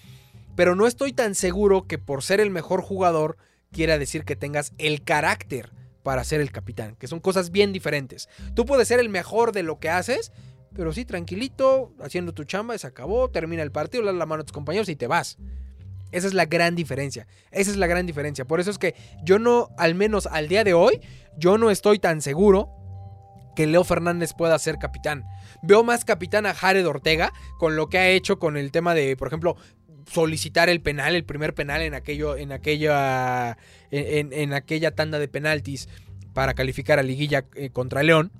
Pero 0.56 0.76
no 0.76 0.86
estoy 0.86 1.12
tan 1.12 1.34
seguro 1.34 1.86
que 1.86 1.98
por 1.98 2.22
ser 2.22 2.40
el 2.40 2.50
mejor 2.50 2.80
jugador 2.80 3.36
quiera 3.74 3.98
decir 3.98 4.24
que 4.24 4.36
tengas 4.36 4.72
el 4.78 5.02
carácter 5.02 5.70
para 6.02 6.24
ser 6.24 6.40
el 6.40 6.52
capitán. 6.52 6.96
Que 6.96 7.08
son 7.08 7.20
cosas 7.20 7.50
bien 7.50 7.72
diferentes. 7.72 8.28
Tú 8.54 8.64
puedes 8.64 8.88
ser 8.88 9.00
el 9.00 9.10
mejor 9.10 9.52
de 9.52 9.64
lo 9.64 9.78
que 9.78 9.90
haces. 9.90 10.32
Pero 10.74 10.92
sí, 10.92 11.04
tranquilito, 11.04 11.92
haciendo 12.00 12.32
tu 12.32 12.44
chamba, 12.44 12.76
se 12.78 12.86
acabó, 12.86 13.30
termina 13.30 13.62
el 13.62 13.70
partido, 13.70 14.02
le 14.02 14.10
das 14.10 14.18
la 14.18 14.26
mano 14.26 14.42
a 14.42 14.44
tus 14.44 14.52
compañeros 14.52 14.88
y 14.88 14.96
te 14.96 15.06
vas. 15.06 15.38
Esa 16.10 16.26
es 16.26 16.34
la 16.34 16.46
gran 16.46 16.74
diferencia. 16.74 17.26
Esa 17.52 17.70
es 17.70 17.76
la 17.76 17.86
gran 17.86 18.06
diferencia. 18.06 18.44
Por 18.44 18.60
eso 18.60 18.70
es 18.70 18.78
que 18.78 18.94
yo 19.22 19.38
no, 19.38 19.68
al 19.78 19.94
menos 19.94 20.26
al 20.26 20.48
día 20.48 20.64
de 20.64 20.74
hoy, 20.74 21.00
yo 21.36 21.58
no 21.58 21.70
estoy 21.70 21.98
tan 21.98 22.22
seguro 22.22 22.70
que 23.54 23.66
Leo 23.66 23.84
Fernández 23.84 24.32
pueda 24.34 24.58
ser 24.58 24.78
capitán. 24.78 25.24
Veo 25.62 25.84
más 25.84 26.04
capitán 26.04 26.46
a 26.46 26.54
Jared 26.54 26.86
Ortega 26.86 27.32
con 27.58 27.76
lo 27.76 27.88
que 27.88 27.98
ha 27.98 28.08
hecho 28.08 28.38
con 28.38 28.56
el 28.56 28.72
tema 28.72 28.94
de, 28.94 29.16
por 29.16 29.28
ejemplo, 29.28 29.56
solicitar 30.06 30.68
el 30.68 30.80
penal, 30.80 31.14
el 31.14 31.24
primer 31.24 31.54
penal 31.54 31.82
en 31.82 31.94
aquello, 31.94 32.36
en 32.36 32.52
aquella, 32.52 33.56
en, 33.90 34.52
aquella 34.52 34.90
tanda 34.94 35.18
de 35.18 35.28
penaltis 35.28 35.88
para 36.32 36.54
calificar 36.54 36.98
a 36.98 37.02
liguilla 37.02 37.44
eh, 37.54 37.70
contra 37.70 38.02
León. 38.02 38.32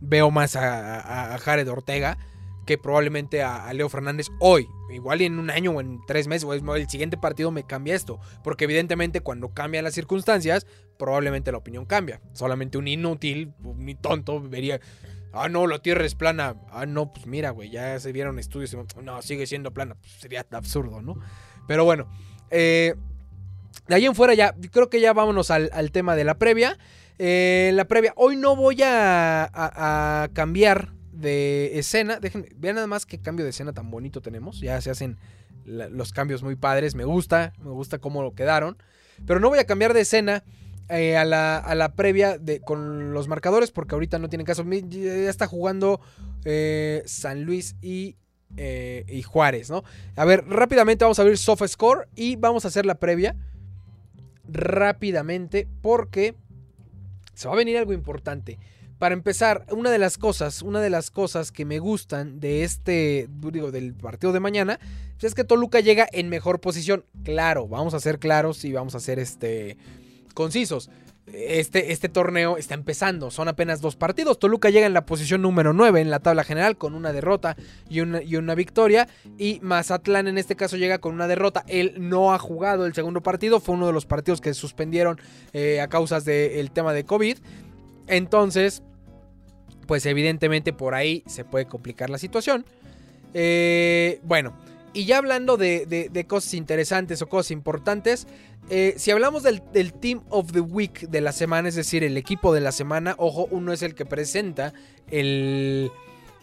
Veo 0.00 0.30
más 0.30 0.56
a 0.56 1.36
Jared 1.38 1.68
Ortega 1.70 2.18
que 2.66 2.76
probablemente 2.76 3.42
a, 3.42 3.72
Leo 3.72 3.88
Fernández 3.88 4.26
hoy. 4.40 4.68
Igual 4.92 5.22
en 5.22 5.38
un 5.38 5.50
año 5.50 5.70
o 5.70 5.80
en 5.80 6.00
tres 6.06 6.26
meses 6.26 6.44
o 6.44 6.52
el 6.52 6.88
siguiente 6.90 7.16
partido 7.16 7.50
me 7.50 7.64
cambia 7.64 7.94
esto. 7.94 8.18
Porque 8.44 8.64
evidentemente 8.64 9.20
cuando 9.20 9.54
cambian 9.54 9.84
las 9.84 9.94
circunstancias, 9.94 10.66
probablemente 10.98 11.52
la 11.52 11.58
opinión 11.58 11.86
cambia. 11.86 12.20
Solamente 12.32 12.76
un 12.76 12.88
inútil, 12.88 13.54
un 13.62 13.96
tonto, 14.02 14.42
vería... 14.42 14.80
Ah, 15.36 15.48
no, 15.48 15.66
la 15.66 15.78
Tierra 15.80 16.04
es 16.04 16.14
plana. 16.14 16.56
Ah, 16.70 16.86
no, 16.86 17.12
pues 17.12 17.26
mira, 17.26 17.50
güey, 17.50 17.70
ya 17.70 17.98
se 18.00 18.12
vieron 18.12 18.38
estudios. 18.38 18.76
No, 19.02 19.22
sigue 19.22 19.46
siendo 19.46 19.72
plana. 19.72 19.94
Pues 19.94 20.12
sería 20.12 20.46
absurdo, 20.50 21.02
¿no? 21.02 21.16
Pero 21.68 21.84
bueno, 21.84 22.08
eh, 22.50 22.94
de 23.88 23.94
ahí 23.94 24.06
en 24.06 24.14
fuera 24.14 24.34
ya, 24.34 24.54
creo 24.72 24.88
que 24.88 25.00
ya 25.00 25.12
vámonos 25.12 25.50
al, 25.50 25.90
tema 25.92 26.16
de 26.16 26.24
la 26.24 26.38
previa. 26.38 26.78
Eh, 27.18 27.70
la 27.74 27.86
previa, 27.86 28.12
hoy 28.16 28.36
no 28.36 28.56
voy 28.56 28.78
a, 28.82 30.28
cambiar 30.32 30.92
de 31.12 31.78
escena. 31.78 32.18
Dejen, 32.18 32.46
vean 32.56 32.76
nada 32.76 32.86
más 32.86 33.06
qué 33.06 33.18
cambio 33.18 33.44
de 33.44 33.50
escena 33.50 33.72
tan 33.72 33.90
bonito 33.90 34.22
tenemos. 34.22 34.60
Ya 34.60 34.80
se 34.80 34.90
hacen 34.90 35.18
los 35.64 36.12
cambios 36.12 36.42
muy 36.42 36.56
padres. 36.56 36.94
Me 36.94 37.04
gusta, 37.04 37.52
me 37.58 37.70
gusta 37.70 37.98
cómo 37.98 38.22
lo 38.22 38.34
quedaron. 38.34 38.78
Pero 39.26 39.40
no 39.40 39.48
voy 39.48 39.58
a 39.58 39.64
cambiar 39.64 39.92
de 39.94 40.00
escena 40.00 40.44
eh, 40.88 41.16
a, 41.16 41.24
la, 41.24 41.92
previa 41.96 42.38
de, 42.38 42.60
con 42.60 43.12
los 43.12 43.26
marcadores 43.26 43.72
porque 43.72 43.94
ahorita 43.94 44.18
no 44.18 44.28
tienen 44.28 44.46
caso. 44.46 44.64
Ya 44.88 45.30
está 45.30 45.46
jugando 45.46 46.00
eh, 46.44 47.02
San 47.06 47.44
Luis 47.44 47.76
y, 47.82 48.16
eh, 48.56 49.04
y, 49.08 49.22
Juárez, 49.22 49.68
¿no? 49.68 49.82
A 50.14 50.24
ver, 50.24 50.44
rápidamente 50.46 51.04
vamos 51.04 51.18
a 51.18 51.22
abrir 51.22 51.38
Score 51.38 52.08
y 52.14 52.36
vamos 52.36 52.64
a 52.64 52.68
hacer 52.68 52.86
la 52.86 52.96
previa. 52.96 53.36
Rápidamente 54.48 55.66
porque 55.82 56.36
se 57.34 57.48
va 57.48 57.54
a 57.54 57.56
venir 57.56 57.76
algo 57.78 57.92
importante. 57.92 58.58
Para 58.98 59.12
empezar, 59.12 59.66
una 59.72 59.90
de 59.90 59.98
las 59.98 60.16
cosas, 60.16 60.62
una 60.62 60.80
de 60.80 60.88
las 60.88 61.10
cosas 61.10 61.52
que 61.52 61.64
me 61.64 61.80
gustan 61.80 62.40
de 62.40 62.64
este, 62.64 63.28
digo, 63.52 63.70
del 63.70 63.92
partido 63.92 64.32
de 64.32 64.40
mañana, 64.40 64.78
es 65.20 65.34
que 65.34 65.44
Toluca 65.44 65.80
llega 65.80 66.06
en 66.12 66.28
mejor 66.28 66.60
posición. 66.60 67.04
Claro, 67.24 67.66
vamos 67.66 67.92
a 67.92 68.00
ser 68.00 68.18
claros 68.18 68.64
y 68.64 68.72
vamos 68.72 68.94
a 68.94 69.00
ser 69.00 69.18
este 69.18 69.76
concisos. 70.36 70.90
Este, 71.32 71.90
este, 71.90 72.08
torneo 72.08 72.56
está 72.56 72.74
empezando, 72.74 73.32
son 73.32 73.48
apenas 73.48 73.80
dos 73.80 73.96
partidos. 73.96 74.38
Toluca 74.38 74.70
llega 74.70 74.86
en 74.86 74.92
la 74.92 75.06
posición 75.06 75.42
número 75.42 75.72
9 75.72 76.00
en 76.00 76.08
la 76.08 76.20
tabla 76.20 76.44
general 76.44 76.76
con 76.76 76.94
una 76.94 77.12
derrota 77.12 77.56
y 77.90 77.98
una, 77.98 78.22
y 78.22 78.36
una, 78.36 78.54
victoria. 78.54 79.08
Y 79.36 79.58
Mazatlán 79.60 80.28
en 80.28 80.38
este 80.38 80.54
caso 80.54 80.76
llega 80.76 80.98
con 80.98 81.14
una 81.14 81.26
derrota. 81.26 81.64
Él 81.66 81.94
no 81.98 82.32
ha 82.32 82.38
jugado 82.38 82.86
el 82.86 82.94
segundo 82.94 83.22
partido, 83.22 83.58
fue 83.58 83.74
uno 83.74 83.88
de 83.88 83.92
los 83.92 84.06
partidos 84.06 84.40
que 84.40 84.54
suspendieron 84.54 85.18
eh, 85.52 85.80
a 85.80 85.88
causas 85.88 86.24
del 86.24 86.70
tema 86.70 86.92
de 86.92 87.04
COVID. 87.04 87.38
Entonces, 88.06 88.84
pues 89.88 90.06
evidentemente 90.06 90.72
por 90.72 90.94
ahí 90.94 91.24
se 91.26 91.44
puede 91.44 91.66
complicar 91.66 92.08
la 92.08 92.18
situación. 92.18 92.64
Eh, 93.34 94.20
bueno, 94.22 94.54
y 94.96 95.04
ya 95.04 95.18
hablando 95.18 95.58
de, 95.58 96.24
cosas 96.26 96.54
interesantes 96.54 97.20
o 97.20 97.28
cosas 97.28 97.50
importantes, 97.50 98.26
eh, 98.70 98.94
si 98.96 99.10
hablamos 99.10 99.42
del, 99.42 99.60
Team 99.92 100.22
of 100.30 100.52
the 100.52 100.60
Week 100.60 101.00
de 101.08 101.20
la 101.20 101.32
semana, 101.32 101.68
es 101.68 101.74
decir, 101.74 102.02
el 102.02 102.16
equipo 102.16 102.54
de 102.54 102.62
la 102.62 102.72
semana, 102.72 103.14
ojo, 103.18 103.46
uno 103.50 103.74
es 103.74 103.82
el 103.82 103.94
que 103.94 104.06
presenta 104.06 104.72
el, 105.10 105.90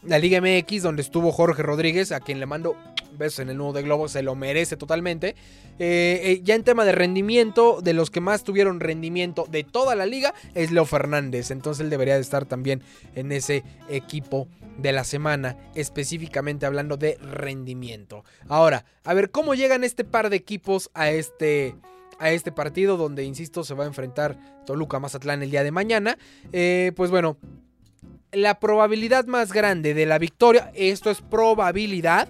la 0.06 0.20
Liga 0.20 0.42
MX, 0.42 0.84
donde 0.84 1.02
estuvo 1.02 1.32
Jorge 1.32 1.63
Rodríguez, 1.63 2.12
a 2.12 2.20
quien 2.20 2.39
le 2.39 2.46
mando 2.46 2.76
besos 3.18 3.39
en 3.39 3.50
el 3.50 3.58
nudo 3.58 3.74
de 3.74 3.84
globo, 3.84 4.08
se 4.08 4.24
lo 4.24 4.36
merece 4.36 4.78
totalmente. 4.78 5.36
Eh, 5.80 6.22
eh, 6.24 6.42
ya 6.44 6.56
en 6.56 6.63
tema 6.63 6.86
de 6.86 6.92
rendimiento, 6.92 7.80
de 7.82 7.94
los 7.94 8.10
que 8.10 8.22
más 8.22 8.44
tuvieron 8.44 8.80
rendimiento 8.80 9.46
de 9.50 9.63
toda 9.63 9.96
la 9.96 10.06
liga, 10.06 10.34
es 10.56 10.72
Leo 10.72 10.86
Fernández. 10.86 11.52
Entonces 11.52 11.84
él 11.84 11.89
debería 11.89 12.16
de 12.16 12.22
estar 12.22 12.46
también 12.46 12.82
en 13.16 13.32
ese 13.32 13.63
equipo 13.89 14.48
de 14.78 14.92
la 14.92 15.04
semana, 15.04 15.58
específicamente 15.76 16.66
hablando 16.66 16.98
de 16.98 17.18
rendimiento. 17.18 18.24
Ahora, 18.48 18.86
a 19.04 19.13
ver 19.13 19.30
cómo 19.30 19.54
llegan 19.54 19.84
este 19.84 20.04
par 20.04 20.30
de 20.30 20.38
equipos 20.38 20.89
a 20.94 21.12
este 21.12 21.76
a 22.20 22.32
este 22.32 22.52
partido 22.52 22.96
donde, 22.96 23.24
insisto, 23.24 23.63
se 23.63 23.74
va 23.74 23.84
a 23.84 23.88
enfrentar 23.88 24.38
Toluca 24.66 25.00
Mazatlán 25.00 25.44
el 25.44 25.52
día 25.52 25.63
de 25.63 25.72
mañana. 25.72 26.18
Eh, 26.54 26.94
pues 26.96 27.12
bueno, 27.12 27.38
la 28.34 28.60
probabilidad 28.60 29.26
más 29.26 29.54
grande 29.54 29.93
de 29.93 30.06
la 30.06 30.17
victoria, 30.17 30.72
esto 30.76 31.10
es 31.12 31.22
probabilidad, 31.22 32.28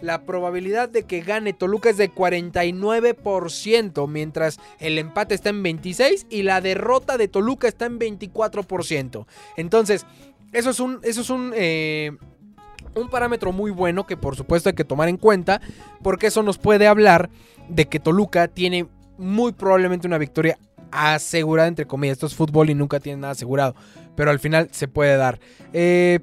la 0.00 0.22
probabilidad 0.24 0.88
de 0.88 1.02
que 1.02 1.20
gane 1.20 1.52
Toluca 1.52 1.90
es 1.90 1.98
de 1.98 2.10
49%, 2.10 4.08
mientras 4.08 4.58
el 4.78 4.98
empate 4.98 5.34
está 5.34 5.50
en 5.50 5.62
26% 5.62 6.26
y 6.30 6.42
la 6.42 6.60
derrota 6.60 7.18
de 7.18 7.28
Toluca 7.28 7.68
está 7.68 7.86
en 7.86 7.98
24%. 7.98 9.26
Entonces, 9.56 10.06
eso 10.52 10.70
es 10.70 10.80
un, 10.80 11.00
eso 11.02 11.20
es 11.20 11.30
un, 11.30 11.52
eh, 11.54 12.12
un 12.94 13.08
parámetro 13.10 13.52
muy 13.52 13.70
bueno 13.70 14.06
que 14.06 14.16
por 14.16 14.36
supuesto 14.36 14.68
hay 14.68 14.74
que 14.74 14.84
tomar 14.84 15.08
en 15.08 15.16
cuenta, 15.16 15.60
porque 16.02 16.28
eso 16.28 16.42
nos 16.42 16.58
puede 16.58 16.86
hablar 16.86 17.30
de 17.68 17.86
que 17.86 18.00
Toluca 18.00 18.48
tiene 18.48 18.86
muy 19.18 19.52
probablemente 19.52 20.06
una 20.06 20.18
victoria 20.18 20.58
asegurada, 20.90 21.68
entre 21.68 21.86
comillas. 21.86 22.16
Esto 22.16 22.26
es 22.26 22.34
fútbol 22.34 22.70
y 22.70 22.74
nunca 22.74 23.00
tiene 23.00 23.20
nada 23.20 23.32
asegurado, 23.32 23.74
pero 24.20 24.32
al 24.32 24.38
final 24.38 24.68
se 24.70 24.86
puede 24.86 25.16
dar. 25.16 25.40
Eh, 25.72 26.18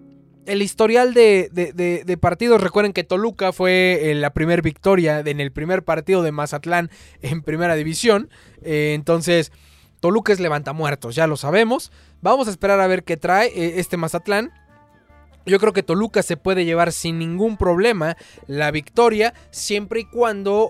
el 0.45 0.61
historial 0.61 1.15
de, 1.15 2.19
partidos, 2.21 2.61
recuerden 2.61 2.93
que 2.93 3.03
Toluca 3.03 3.51
fue 3.51 4.11
eh, 4.11 4.13
la 4.13 4.35
primera 4.35 4.61
victoria 4.61 5.21
en 5.25 5.41
el 5.41 5.51
primer 5.51 5.83
partido 5.83 6.21
de 6.21 6.31
Mazatlán 6.31 6.91
en 7.23 7.41
primera 7.41 7.73
división. 7.73 8.29
Eh, 8.61 8.91
entonces, 8.93 9.51
Toluca 9.99 10.31
es 10.31 10.39
levanta 10.39 10.73
muertos, 10.73 11.15
ya 11.15 11.25
lo 11.25 11.37
sabemos. 11.37 11.91
Vamos 12.21 12.47
a 12.47 12.51
esperar 12.51 12.79
a 12.81 12.85
ver 12.85 13.03
qué 13.03 13.17
trae 13.17 13.79
este 13.79 13.97
Mazatlán. 13.97 14.51
Yo 15.47 15.57
creo 15.57 15.73
que 15.73 15.81
Toluca 15.81 16.21
se 16.21 16.37
puede 16.37 16.65
llevar 16.65 16.91
sin 16.91 17.17
ningún 17.17 17.57
problema 17.57 18.15
la 18.45 18.69
victoria, 18.69 19.33
siempre 19.49 20.01
y 20.01 20.05
cuando 20.05 20.69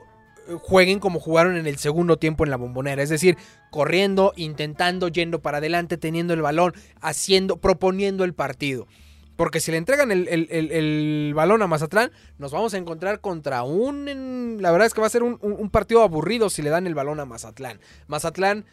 jueguen 0.62 1.00
como 1.00 1.20
jugaron 1.20 1.58
en 1.58 1.68
el 1.68 1.78
segundo 1.78 2.18
tiempo 2.18 2.44
en 2.44 2.50
la 2.50 2.58
bombonera. 2.58 3.02
Es 3.02 3.10
decir, 3.10 3.38
corriendo, 3.70 4.34
intentando, 4.36 5.08
yendo 5.08 5.42
para 5.42 5.58
adelante, 5.58 5.98
teniendo 5.98 6.34
el 6.34 6.42
balón, 6.42 6.74
haciendo, 7.02 7.58
proponiendo 7.58 8.24
el 8.24 8.34
partido. 8.34 8.88
Porque 9.36 9.60
si 9.60 9.72
le 9.72 9.78
entregan 9.78 10.12
el, 10.12 11.32
balón 11.36 11.62
a 11.62 11.68
Mazatlán, 11.68 12.12
nos 12.40 12.52
vamos 12.52 12.74
a 12.74 12.78
encontrar 12.78 13.22
contra 13.22 13.62
un... 13.64 14.58
La 14.60 14.72
verdad 14.72 14.88
es 14.88 14.96
que 14.96 15.02
va 15.02 15.08
a 15.08 15.12
ser 15.12 15.22
un, 15.22 15.38
un 15.42 15.70
partido 15.70 16.02
aburrido 16.02 16.50
si 16.50 16.64
le 16.64 16.72
dan 16.72 16.88
el 16.88 16.96
balón 16.96 17.20
a 17.20 17.26
Mazatlán. 17.26 17.80
Mazatlán, 18.08 18.66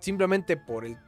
simplemente 0.00 0.58
por 0.58 0.84
el 0.84 0.98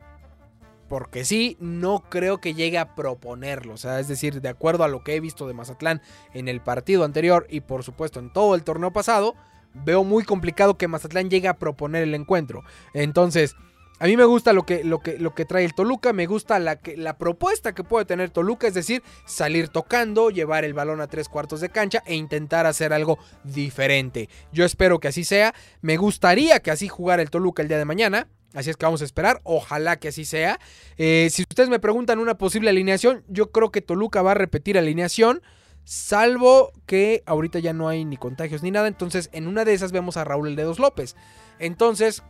porque 0.88 1.24
sí, 1.24 1.57
no 1.61 2.05
creo 2.09 2.40
que 2.40 2.55
llegue 2.55 2.79
a 2.79 2.94
proponerlo. 2.94 3.74
O 3.74 3.77
sea, 3.77 4.00
es 4.00 4.09
decir, 4.09 4.40
de 4.40 4.48
acuerdo 4.48 4.85
a 4.85 4.88
lo 4.88 5.03
que 5.03 5.16
he 5.16 5.20
visto 5.20 5.46
de 5.46 5.55
Mazatlán 5.55 6.03
en 6.35 6.48
el 6.48 6.61
partido 6.61 7.05
anterior 7.05 7.46
y 7.48 7.61
por 7.61 7.83
supuesto 7.83 8.20
en 8.20 8.33
todo 8.33 8.55
el 8.55 8.64
torneo 8.64 8.92
pasado, 8.92 9.35
veo 9.74 10.04
muy 10.04 10.24
complicado 10.24 10.78
que 10.78 10.88
Mazatlán 10.88 11.30
llegue 11.30 11.48
a 11.48 11.58
proponer 11.58 12.02
el 12.02 12.14
encuentro. 12.14 12.62
Entonces, 12.92 13.56
a 14.00 14.06
mí 14.06 14.16
me 14.16 14.24
gusta 14.24 14.52
lo 14.52 14.64
que, 14.64 14.82
lo 14.82 14.98
que, 14.98 15.18
lo 15.18 15.34
que 15.34 15.44
trae 15.44 15.64
el 15.64 15.74
Toluca, 15.74 16.12
me 16.12 16.26
gusta 16.26 16.58
la, 16.58 16.80
la 16.96 17.16
propuesta 17.16 17.74
que 17.74 17.84
puede 17.84 18.04
tener 18.04 18.30
Toluca, 18.30 18.66
es 18.66 18.74
decir, 18.74 19.02
salir 19.24 19.68
tocando, 19.68 20.30
llevar 20.30 20.64
el 20.64 20.74
balón 20.74 21.00
a 21.00 21.06
tres 21.06 21.28
cuartos 21.28 21.60
de 21.60 21.68
cancha 21.68 22.02
e 22.04 22.16
intentar 22.16 22.66
hacer 22.66 22.92
algo 22.92 23.18
diferente. 23.44 24.28
Yo 24.52 24.64
espero 24.64 24.98
que 24.98 25.08
así 25.08 25.22
sea, 25.22 25.54
me 25.80 25.96
gustaría 25.96 26.60
que 26.60 26.72
así 26.72 26.88
jugara 26.88 27.22
el 27.22 27.30
Toluca 27.30 27.62
el 27.62 27.68
día 27.68 27.78
de 27.78 27.84
mañana. 27.84 28.28
Así 28.52 28.70
es 28.70 28.76
que 28.76 28.87
vamos 28.87 29.02
a 29.02 29.04
esperar, 29.04 29.40
ojalá 29.42 29.96
que 29.96 30.08
así 30.08 30.24
sea. 30.24 30.60
Eh, 30.96 31.28
si 31.30 31.42
ustedes 31.42 31.68
me 31.68 31.80
preguntan 31.80 32.20
una 32.20 32.38
posible 32.38 32.70
alineación, 32.70 33.24
yo 33.28 33.50
creo 33.50 33.70
que 33.70 33.80
Toluca 33.80 34.22
va 34.22 34.32
a 34.32 34.34
repetir 34.34 34.78
alineación. 34.78 35.42
Salvo 35.84 36.72
que 36.86 37.22
ahorita 37.26 37.58
ya 37.58 37.74
no 37.74 37.88
hay 37.88 38.04
ni 38.04 38.16
contagios 38.16 38.62
ni 38.62 38.70
nada. 38.70 38.88
Entonces, 38.88 39.28
en 39.32 39.46
una 39.46 39.64
de 39.64 39.74
esas 39.74 39.92
vemos 39.92 40.16
a 40.16 40.24
Raúl 40.24 40.56
Dedos 40.56 40.78
López. 40.78 41.14
Entonces, 41.58 42.22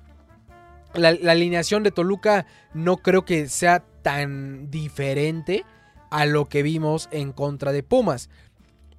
la, 0.94 1.08
alineación 1.08 1.82
de 1.82 1.92
Toluca 1.92 2.46
no 2.72 2.98
creo 2.98 3.24
que 3.24 3.48
sea 3.48 3.84
tan 4.02 4.70
diferente 4.70 5.64
a 6.10 6.26
lo 6.26 6.48
que 6.48 6.62
vimos 6.62 7.08
en 7.12 7.32
contra 7.32 7.72
de 7.72 7.84
Pumas. 7.84 8.28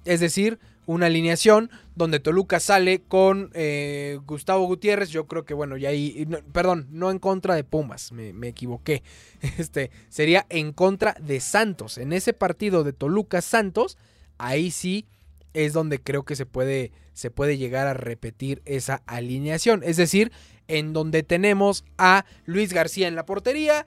Es 0.06 0.20
decir, 0.20 0.58
una 0.86 1.06
alineación 1.06 1.70
donde 1.94 2.20
Toluca 2.20 2.60
sale 2.60 3.02
con 3.02 3.50
eh, 3.52 4.18
Gustavo 4.24 4.66
Gutiérrez. 4.66 5.10
Yo 5.10 5.26
creo 5.26 5.44
que, 5.44 5.52
bueno, 5.52 5.76
ya 5.76 5.90
ahí. 5.90 6.26
perdón, 6.52 6.86
no 6.90 7.10
en 7.10 7.18
contra 7.18 7.54
de 7.54 7.64
Pumas, 7.64 8.10
me, 8.12 8.32
me, 8.32 8.48
equivoqué. 8.48 9.02
Este 9.58 9.90
sería 10.08 10.46
en 10.48 10.72
contra 10.72 11.14
de 11.20 11.40
Santos. 11.40 11.98
En 11.98 12.14
ese 12.14 12.32
partido 12.32 12.84
de 12.84 12.94
Toluca 12.94 13.42
Santos 13.42 13.98
ahí 14.38 14.70
sí 14.70 15.06
es 15.54 15.72
donde 15.72 16.00
creo 16.00 16.24
que 16.24 16.36
se 16.36 16.46
puede, 16.46 16.92
se 17.12 17.30
puede 17.30 17.56
llegar 17.56 17.86
a 17.86 17.94
repetir 17.94 18.62
esa 18.64 19.02
alineación. 19.06 19.82
Es 19.82 19.96
decir, 19.96 20.32
en 20.68 20.92
donde 20.92 21.22
tenemos 21.22 21.84
a 21.98 22.24
Luis 22.44 22.72
García 22.72 23.08
en 23.08 23.14
la 23.14 23.26
portería. 23.26 23.86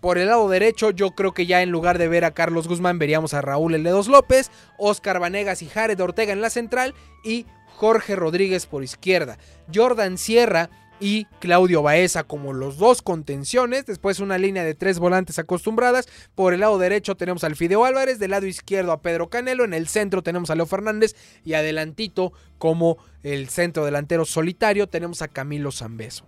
Por 0.00 0.18
el 0.18 0.28
lado 0.28 0.48
derecho, 0.48 0.90
yo 0.90 1.10
creo 1.12 1.32
que 1.32 1.46
ya 1.46 1.60
en 1.62 1.70
lugar 1.70 1.98
de 1.98 2.08
ver 2.08 2.24
a 2.24 2.32
Carlos 2.32 2.68
Guzmán, 2.68 2.98
veríamos 2.98 3.34
a 3.34 3.42
Raúl 3.42 3.74
El 3.74 3.82
López, 3.82 4.50
Oscar 4.78 5.18
Vanegas 5.18 5.60
y 5.62 5.66
Jared 5.66 6.00
Ortega 6.00 6.32
en 6.32 6.40
la 6.40 6.50
central 6.50 6.94
y 7.24 7.46
Jorge 7.66 8.16
Rodríguez 8.16 8.66
por 8.66 8.84
izquierda. 8.84 9.38
Jordan 9.72 10.18
Sierra 10.18 10.70
y 11.00 11.26
Claudio 11.40 11.82
Baeza 11.82 12.24
como 12.24 12.52
los 12.52 12.78
dos 12.78 13.02
contenciones. 13.02 13.86
Después 13.86 14.20
una 14.20 14.38
línea 14.38 14.64
de 14.64 14.74
tres 14.74 14.98
volantes 14.98 15.38
acostumbradas. 15.38 16.08
Por 16.34 16.54
el 16.54 16.60
lado 16.60 16.78
derecho 16.78 17.16
tenemos 17.16 17.44
al 17.44 17.56
Fideo 17.56 17.84
Álvarez, 17.84 18.18
del 18.18 18.32
lado 18.32 18.46
izquierdo 18.46 18.92
a 18.92 19.02
Pedro 19.02 19.28
Canelo, 19.28 19.64
en 19.64 19.74
el 19.74 19.88
centro 19.88 20.22
tenemos 20.22 20.50
a 20.50 20.54
Leo 20.54 20.66
Fernández 20.66 21.14
y 21.44 21.54
adelantito 21.54 22.32
como 22.58 22.98
el 23.22 23.48
centro 23.48 23.84
delantero 23.84 24.24
solitario 24.24 24.88
tenemos 24.88 25.22
a 25.22 25.28
Camilo 25.28 25.72
Zambeso. 25.72 26.26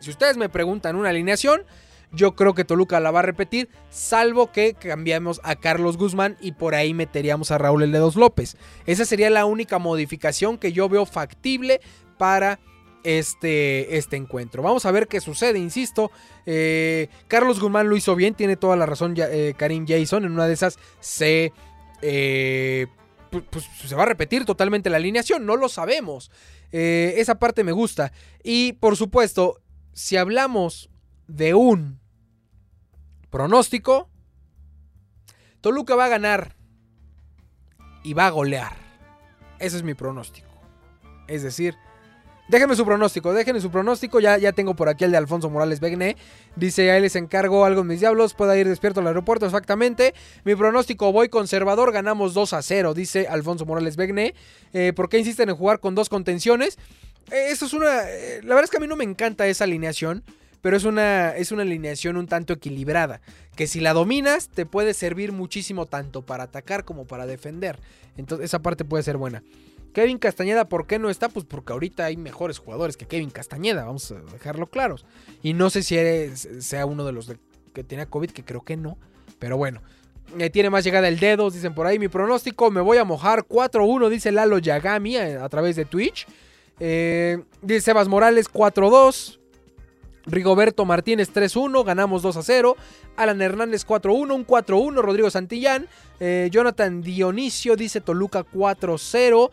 Si 0.00 0.10
ustedes 0.10 0.36
me 0.36 0.48
preguntan 0.48 0.96
una 0.96 1.10
alineación, 1.10 1.64
yo 2.12 2.36
creo 2.36 2.54
que 2.54 2.64
Toluca 2.64 3.00
la 3.00 3.10
va 3.10 3.20
a 3.20 3.22
repetir, 3.22 3.68
salvo 3.90 4.52
que 4.52 4.74
cambiamos 4.74 5.40
a 5.42 5.56
Carlos 5.56 5.96
Guzmán 5.96 6.36
y 6.40 6.52
por 6.52 6.74
ahí 6.74 6.94
meteríamos 6.94 7.50
a 7.50 7.58
Raúl 7.58 7.82
El 7.82 7.92
López. 7.92 8.56
Esa 8.86 9.04
sería 9.04 9.30
la 9.30 9.46
única 9.46 9.78
modificación 9.78 10.58
que 10.58 10.72
yo 10.72 10.88
veo 10.88 11.06
factible 11.06 11.80
para 12.18 12.60
este, 13.04 13.96
este 13.96 14.16
encuentro. 14.16 14.62
Vamos 14.62 14.86
a 14.86 14.90
ver 14.90 15.06
qué 15.06 15.20
sucede, 15.20 15.58
insisto. 15.58 16.10
Eh, 16.46 17.08
Carlos 17.28 17.60
Guzmán 17.60 17.88
lo 17.88 17.96
hizo 17.96 18.16
bien, 18.16 18.34
tiene 18.34 18.56
toda 18.56 18.76
la 18.76 18.86
razón 18.86 19.14
eh, 19.16 19.54
Karim 19.56 19.86
Jason. 19.86 20.24
En 20.24 20.32
una 20.32 20.46
de 20.46 20.54
esas 20.54 20.78
se, 21.00 21.52
eh, 22.02 22.86
pues, 23.30 23.66
se 23.86 23.94
va 23.94 24.02
a 24.02 24.06
repetir 24.06 24.44
totalmente 24.44 24.90
la 24.90 24.96
alineación, 24.96 25.46
no 25.46 25.56
lo 25.56 25.68
sabemos. 25.68 26.30
esa 26.72 27.38
parte 27.38 27.62
me 27.62 27.72
gusta. 27.72 28.12
Y 28.42 28.72
por 28.72 28.96
supuesto, 28.96 29.60
si 29.92 30.16
hablamos 30.16 30.90
de 31.28 31.54
un 31.54 32.00
pronóstico, 33.30 34.10
Toluca 35.60 35.94
va 35.94 36.06
a 36.06 36.08
ganar 36.08 36.56
y 38.02 38.14
va 38.14 38.26
a 38.26 38.30
golear. 38.30 38.76
Ese 39.58 39.76
es 39.76 39.82
mi 39.82 39.94
pronóstico. 39.94 40.48
Es 41.26 41.42
decir, 41.42 41.74
Déjenme 42.46 42.76
su 42.76 42.84
pronóstico, 42.84 43.32
déjenme 43.32 43.60
su 43.60 43.70
pronóstico. 43.70 44.20
Ya, 44.20 44.36
ya 44.36 44.52
tengo 44.52 44.74
por 44.74 44.90
aquí 44.90 45.04
el 45.04 45.10
de 45.10 45.16
Alfonso 45.16 45.48
Morales 45.48 45.80
Begné. 45.80 46.16
Dice, 46.56 46.90
ahí 46.90 47.00
les 47.00 47.16
encargo 47.16 47.64
algo 47.64 47.80
en 47.80 47.86
mis 47.86 48.00
diablos. 48.00 48.34
Pueda 48.34 48.56
ir 48.58 48.68
despierto 48.68 49.00
al 49.00 49.06
aeropuerto, 49.06 49.46
exactamente. 49.46 50.14
Mi 50.44 50.54
pronóstico, 50.54 51.10
voy 51.10 51.30
conservador, 51.30 51.90
ganamos 51.90 52.34
2 52.34 52.52
a 52.52 52.60
0, 52.60 52.92
dice 52.92 53.26
Alfonso 53.28 53.64
Morales 53.64 53.96
Begné. 53.96 54.34
Eh, 54.74 54.92
¿Por 54.94 55.08
qué 55.08 55.18
insisten 55.18 55.48
en 55.48 55.56
jugar 55.56 55.80
con 55.80 55.94
dos 55.94 56.10
contenciones? 56.10 56.78
Eh, 57.30 57.46
eso 57.48 57.64
es 57.64 57.72
una... 57.72 58.02
Eh, 58.10 58.40
la 58.42 58.50
verdad 58.54 58.64
es 58.64 58.70
que 58.70 58.76
a 58.76 58.80
mí 58.80 58.88
no 58.88 58.96
me 58.96 59.04
encanta 59.04 59.46
esa 59.46 59.64
alineación. 59.64 60.22
Pero 60.60 60.78
es 60.78 60.84
una, 60.84 61.36
es 61.36 61.52
una 61.52 61.60
alineación 61.60 62.16
un 62.16 62.26
tanto 62.26 62.54
equilibrada. 62.54 63.20
Que 63.54 63.66
si 63.66 63.80
la 63.80 63.92
dominas, 63.92 64.48
te 64.48 64.64
puede 64.64 64.94
servir 64.94 65.30
muchísimo 65.30 65.84
tanto 65.84 66.22
para 66.22 66.44
atacar 66.44 66.86
como 66.86 67.06
para 67.06 67.26
defender. 67.26 67.78
Entonces, 68.16 68.46
esa 68.46 68.60
parte 68.60 68.82
puede 68.82 69.02
ser 69.02 69.18
buena. 69.18 69.42
Kevin 69.94 70.18
Castañeda, 70.18 70.68
¿por 70.68 70.86
qué 70.86 70.98
no 70.98 71.08
está? 71.08 71.28
Pues 71.28 71.46
porque 71.46 71.72
ahorita 71.72 72.04
hay 72.04 72.16
mejores 72.16 72.58
jugadores 72.58 72.96
que 72.96 73.06
Kevin 73.06 73.30
Castañeda, 73.30 73.84
vamos 73.84 74.10
a 74.10 74.16
dejarlo 74.16 74.66
claros. 74.66 75.06
Y 75.42 75.54
no 75.54 75.70
sé 75.70 75.82
si 75.82 75.96
sea 76.60 76.84
uno 76.84 77.04
de 77.06 77.12
los 77.12 77.32
que 77.72 77.84
tenía 77.84 78.06
COVID, 78.06 78.30
que 78.30 78.44
creo 78.44 78.62
que 78.62 78.76
no, 78.76 78.98
pero 79.38 79.56
bueno. 79.56 79.80
Eh, 80.38 80.50
tiene 80.50 80.68
más 80.68 80.82
llegada 80.84 81.06
el 81.06 81.20
dedo, 81.20 81.50
dicen 81.50 81.74
por 81.74 81.86
ahí. 81.86 81.98
Mi 81.98 82.08
pronóstico, 82.08 82.70
me 82.70 82.80
voy 82.80 82.98
a 82.98 83.04
mojar 83.04 83.44
4-1, 83.46 84.08
dice 84.08 84.32
Lalo 84.32 84.58
Yagami 84.58 85.16
eh, 85.16 85.36
a, 85.36 85.48
través 85.48 85.76
de 85.76 85.84
Twitch. 85.84 86.26
Eh, 86.80 87.42
dice 87.62 87.82
Sebas 87.82 88.08
Morales 88.08 88.50
4-2. 88.50 89.38
Rigoberto 90.26 90.86
Martínez 90.86 91.32
3-1, 91.32 91.84
ganamos 91.84 92.24
2-0. 92.24 92.74
Alan 93.16 93.42
Hernández 93.42 93.86
4-1, 93.86 94.34
un 94.34 94.46
4-1. 94.46 95.02
Rodrigo 95.02 95.30
Santillán. 95.30 95.86
Jonathan 96.50 97.02
Dionisio 97.02 97.76
dice 97.76 98.00
Toluca 98.00 98.44
4-0. 98.46 99.50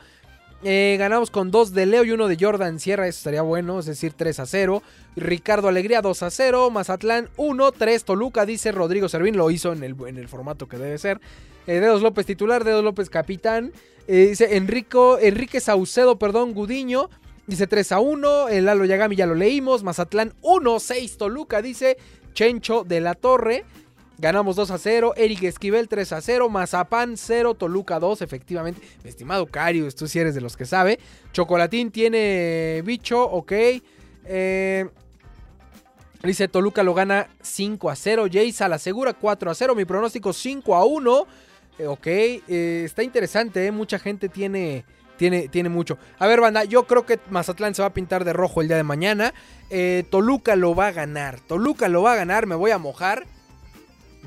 Eh, 0.64 0.96
ganamos 1.00 1.32
con 1.32 1.50
dos 1.50 1.74
de 1.74 1.88
Leo 1.88 2.04
y 2.04 2.12
uno 2.12 2.28
de 2.28 2.38
Jordan 2.40 2.80
Sierra, 2.80 3.08
eso 3.08 3.18
estaría 3.18 3.42
bueno, 3.42 3.80
es 3.80 3.88
decir, 3.88 4.14
3 4.16 4.40
a 4.42 4.46
0. 4.46 4.84
Ricardo 5.16 5.68
Alegría 5.68 6.02
2 6.02 6.24
a 6.24 6.30
0. 6.30 6.70
Mazatlán 6.70 7.30
1, 7.38 7.72
3 7.72 8.04
Toluca, 8.04 8.46
dice 8.46 8.72
Rodrigo 8.72 9.10
Servín, 9.10 9.38
lo 9.38 9.50
hizo 9.50 9.74
en 9.74 9.84
el, 9.84 9.96
en 10.08 10.18
el 10.18 10.28
formato 10.28 10.68
que 10.68 10.78
debe 10.78 10.98
ser. 11.00 11.20
Eh, 11.66 11.80
Dedos 11.80 12.02
López 12.04 12.26
titular, 12.26 12.64
Dedos 12.64 12.84
López 12.84 13.10
capitán. 13.10 13.72
Eh, 14.08 14.28
dice 14.30 14.56
Enrico, 14.56 15.18
Enrique 15.20 15.60
Saucedo, 15.60 16.20
perdón, 16.20 16.54
Gudiño. 16.54 17.10
Dice 17.48 17.66
3 17.66 17.92
a 17.94 18.00
1. 18.00 18.50
El 18.50 18.66
Lalo 18.66 18.86
Yagami 18.86 19.16
ya 19.16 19.26
lo 19.26 19.34
leímos. 19.34 19.84
Mazatlán 19.84 20.34
1, 20.42 20.80
6 20.80 21.18
Toluca, 21.18 21.62
dice 21.64 21.98
Chencho 22.34 22.84
de 22.84 23.02
la 23.02 23.16
Torre. 23.16 23.66
Ganamos 24.22 24.56
2 24.56 24.70
a 24.70 24.78
0. 24.78 25.14
Eric 25.18 25.42
Esquivel 25.42 25.88
3 25.88 26.14
a 26.14 26.22
0. 26.22 26.48
Mazapán 26.48 27.18
0. 27.18 27.56
Toluca 27.56 28.00
2. 28.00 28.22
Efectivamente. 28.22 28.80
Mi 29.04 29.10
estimado 29.10 29.48
Carius, 29.48 29.96
tú 29.96 30.08
si 30.08 30.20
eres 30.20 30.36
de 30.36 30.42
los 30.42 30.56
que 30.56 30.66
sabe. 30.66 31.00
Chocolatín 31.34 31.90
tiene 31.90 32.84
bicho. 32.86 33.24
Ok. 33.24 33.52
Eh, 34.26 34.88
dice 36.22 36.48
Toluca 36.48 36.84
lo 36.84 36.94
gana 36.94 37.30
5 37.42 37.90
a 37.90 37.96
0. 37.96 38.28
Jace 38.32 38.70
la 38.70 38.78
segura 38.78 39.14
4 39.14 39.50
a 39.50 39.56
0. 39.56 39.74
Mi 39.74 39.86
pronóstico 39.86 40.34
5 40.34 40.76
a 40.76 40.86
1. 40.86 41.28
Eh, 41.80 41.88
ok. 41.88 42.06
Eh, 42.06 42.84
está 42.86 43.02
interesante. 43.02 43.72
Mucha 43.72 43.98
gente 43.98 44.30
tiene. 44.30 44.86
Tiene, 45.18 45.48
tiene, 45.50 45.70
mucho. 45.70 46.00
A 46.18 46.26
ver, 46.26 46.42
banda, 46.42 46.64
yo 46.64 46.88
creo 46.88 47.06
que 47.06 47.20
Mazatlán 47.30 47.76
se 47.76 47.84
va 47.84 47.90
a 47.90 47.94
pintar 47.94 48.24
de 48.26 48.34
rojo 48.34 48.62
el 48.62 48.68
día 48.68 48.78
de 48.78 48.82
mañana. 48.82 49.36
Toluca 50.10 50.56
lo 50.56 50.74
va 50.74 50.88
a 50.88 50.92
ganar. 50.92 51.40
Toluca 51.42 51.88
lo 51.90 52.02
va 52.02 52.14
a 52.14 52.16
ganar. 52.16 52.48
Me 52.48 52.56
voy 52.56 52.72
a 52.72 52.80
mojar. 52.80 53.28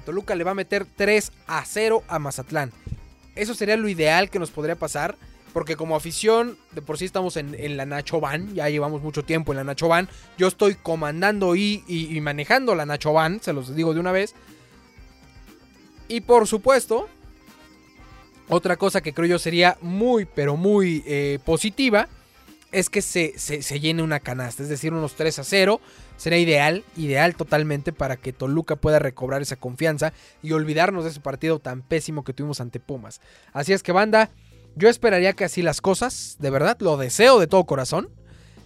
Toluca 0.05 0.35
le 0.35 0.45
va 0.45 0.53
a 0.53 0.55
meter 0.55 0.87
3 0.97 1.33
a 1.47 1.65
0 1.65 2.03
a 2.09 2.19
Mazatlán. 2.19 2.73
Eso 3.35 3.55
sería 3.55 3.77
lo 3.77 3.89
ideal 3.89 4.31
que 4.31 4.39
nos 4.39 4.51
podría 4.51 4.77
pasar. 4.77 5.17
Porque 5.53 5.77
como 5.77 5.95
afición, 5.95 6.59
de 6.73 6.83
por 6.83 6.99
sí 6.99 7.05
estamos 7.05 7.37
en, 7.37 7.77
la 7.77 7.87
Nacho 7.87 8.21
Van. 8.21 8.53
Ya 8.55 8.69
llevamos 8.69 9.03
mucho 9.03 9.25
tiempo 9.25 9.53
en 9.53 9.59
la 9.59 9.65
Nacho 9.65 9.87
Van. 9.87 10.09
Yo 10.37 10.49
estoy 10.49 10.75
comandando 10.75 11.55
y, 11.55 12.19
manejando 12.21 12.75
la 12.75 12.87
Nacho 12.87 13.13
Van. 13.13 13.41
Se 13.41 13.53
los 13.53 13.75
digo 13.77 13.95
de 13.95 14.01
una 14.01 14.11
vez. 14.11 14.35
Y 16.09 16.23
por 16.23 16.49
supuesto, 16.49 17.09
otra 18.49 18.77
cosa 18.77 19.01
que 19.01 19.15
creo 19.15 19.29
yo 19.29 19.39
sería 19.39 19.79
muy, 19.81 20.25
pero 20.25 20.57
muy 20.57 21.05
eh, 21.07 21.39
positiva 21.45 22.09
es 22.75 22.91
que 22.91 23.03
se, 23.03 23.39
se, 23.39 23.63
se, 23.63 23.81
llene 23.81 24.03
una 24.03 24.19
canasta, 24.19 24.65
es 24.65 24.69
decir, 24.69 24.93
unos 24.93 25.15
3 25.15 25.39
a 25.39 25.45
0. 25.45 25.81
Sería 26.17 26.39
ideal, 26.39 26.85
ideal 26.97 27.37
totalmente 27.37 27.93
para 27.93 28.17
que 28.17 28.33
Toluca 28.33 28.75
pueda 28.75 28.99
recobrar 28.99 29.43
esa 29.43 29.57
confianza 29.57 30.13
y 30.43 30.53
olvidarnos 30.53 31.05
de 31.05 31.11
ese 31.11 31.21
partido 31.21 31.61
tan 31.61 31.83
pésimo 31.83 32.25
que 32.25 32.33
tuvimos 32.33 32.61
ante 32.61 32.81
Pumas. 32.81 33.21
Así 33.53 33.73
es 33.73 33.85
que 33.85 33.93
banda, 33.93 34.31
yo 34.75 34.89
esperaría 34.89 35.35
que 35.35 35.45
así 35.45 35.63
las 35.63 35.81
cosas, 35.81 36.37
de 36.41 36.51
verdad, 36.51 36.77
lo 36.81 36.97
deseo 36.97 37.39
de 37.39 37.47
todo 37.47 37.65
corazón. 37.65 38.11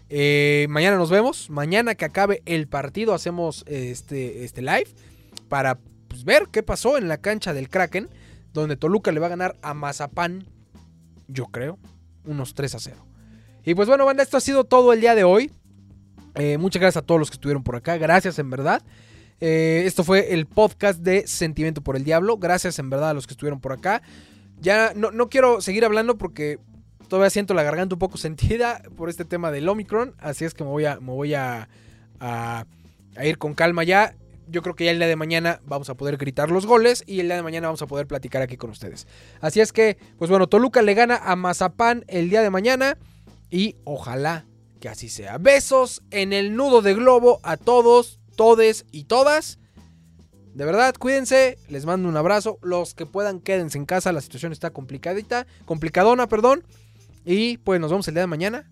Eh, 0.08 0.66
mañana 0.70 0.96
nos 0.96 1.10
vemos, 1.10 1.50
mañana 1.50 1.94
que 1.94 2.06
acabe 2.06 2.42
el 2.46 2.66
partido 2.66 3.12
hacemos 3.12 3.62
este, 3.66 4.42
este 4.42 4.62
live 4.62 4.88
para 5.50 5.78
pues, 6.08 6.24
ver 6.24 6.48
qué 6.50 6.62
pasó 6.62 6.96
en 6.96 7.08
la 7.08 7.18
cancha 7.18 7.52
del 7.52 7.68
Kraken, 7.68 8.08
donde 8.54 8.76
Toluca 8.76 9.12
le 9.12 9.20
va 9.20 9.26
a 9.26 9.30
ganar 9.30 9.56
a 9.60 9.74
Mazapán, 9.74 10.46
yo 11.26 11.46
creo, 11.46 11.78
unos 12.24 12.54
3 12.54 12.74
a 12.74 12.78
0. 12.78 13.07
Y 13.68 13.74
pues 13.74 13.86
bueno, 13.86 14.06
banda, 14.06 14.22
esto 14.22 14.38
ha 14.38 14.40
sido 14.40 14.64
todo 14.64 14.94
el 14.94 15.02
día 15.02 15.14
de 15.14 15.24
hoy. 15.24 15.52
Eh, 16.36 16.56
muchas 16.56 16.80
gracias 16.80 17.02
a 17.02 17.06
todos 17.06 17.18
los 17.18 17.28
que 17.28 17.34
estuvieron 17.34 17.62
por 17.62 17.76
acá. 17.76 17.98
Gracias 17.98 18.38
en 18.38 18.48
verdad. 18.48 18.82
Eh, 19.42 19.82
esto 19.84 20.04
fue 20.04 20.32
el 20.32 20.46
podcast 20.46 21.00
de 21.00 21.26
Sentimiento 21.26 21.82
por 21.82 21.94
el 21.94 22.02
Diablo. 22.02 22.38
Gracias 22.38 22.78
en 22.78 22.88
verdad 22.88 23.10
a 23.10 23.12
los 23.12 23.26
que 23.26 23.34
estuvieron 23.34 23.60
por 23.60 23.72
acá. 23.72 24.00
Ya 24.58 24.92
no, 24.96 25.10
no 25.10 25.28
quiero 25.28 25.60
seguir 25.60 25.84
hablando 25.84 26.16
porque 26.16 26.58
todavía 27.08 27.28
siento 27.28 27.52
la 27.52 27.62
garganta 27.62 27.94
un 27.94 27.98
poco 27.98 28.16
sentida 28.16 28.80
por 28.96 29.10
este 29.10 29.26
tema 29.26 29.50
del 29.50 29.68
Omicron. 29.68 30.14
Así 30.16 30.46
es 30.46 30.54
que 30.54 30.64
me 30.64 30.70
voy 30.70 30.86
a, 30.86 30.98
me 30.98 31.12
voy 31.12 31.34
a, 31.34 31.68
a, 32.20 32.64
a 33.16 33.26
ir 33.26 33.36
con 33.36 33.52
calma 33.52 33.84
ya 33.84 34.14
yo 34.50 34.62
creo 34.62 34.74
que 34.74 34.86
ya 34.86 34.92
el 34.92 34.98
día 34.98 35.08
de 35.08 35.16
mañana 35.16 35.60
vamos 35.66 35.90
a 35.90 35.94
poder 35.94 36.16
gritar 36.16 36.50
los 36.50 36.64
goles 36.64 37.04
y 37.06 37.20
el 37.20 37.26
día 37.26 37.36
de 37.36 37.42
mañana 37.42 37.66
vamos 37.66 37.82
a 37.82 37.86
poder 37.86 38.06
platicar 38.06 38.40
aquí 38.40 38.56
con 38.56 38.70
ustedes. 38.70 39.06
Así 39.42 39.60
es 39.60 39.72
que, 39.72 39.98
pues 40.18 40.30
bueno, 40.30 40.46
Toluca 40.46 40.80
le 40.80 40.94
gana 40.94 41.20
a 41.22 41.36
Mazapán 41.36 42.04
el 42.08 42.30
día 42.30 42.40
de 42.40 42.48
mañana 42.48 42.96
y 43.50 43.76
ojalá 43.84 44.46
que 44.80 44.88
así 44.88 45.08
sea. 45.08 45.38
Besos 45.38 46.02
en 46.10 46.32
el 46.32 46.54
nudo 46.54 46.82
de 46.82 46.94
globo 46.94 47.40
a 47.42 47.56
todos, 47.56 48.20
todes 48.36 48.86
y 48.92 49.04
todas. 49.04 49.58
De 50.54 50.64
verdad, 50.64 50.94
cuídense, 50.98 51.58
les 51.68 51.86
mando 51.86 52.08
un 52.08 52.16
abrazo. 52.16 52.58
Los 52.62 52.94
que 52.94 53.06
puedan, 53.06 53.40
quédense 53.40 53.78
en 53.78 53.86
casa, 53.86 54.12
la 54.12 54.20
situación 54.20 54.52
está 54.52 54.70
complicadita, 54.70 55.46
complicadona, 55.64 56.28
perdón. 56.28 56.64
Y 57.24 57.58
pues 57.58 57.80
nos 57.80 57.90
vemos 57.90 58.08
el 58.08 58.14
día 58.14 58.22
de 58.22 58.26
mañana, 58.28 58.70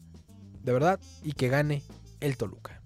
de 0.63 0.73
verdad, 0.73 0.99
y 1.23 1.33
que 1.33 1.49
gane 1.49 1.83
el 2.21 2.37
Toluca. 2.37 2.81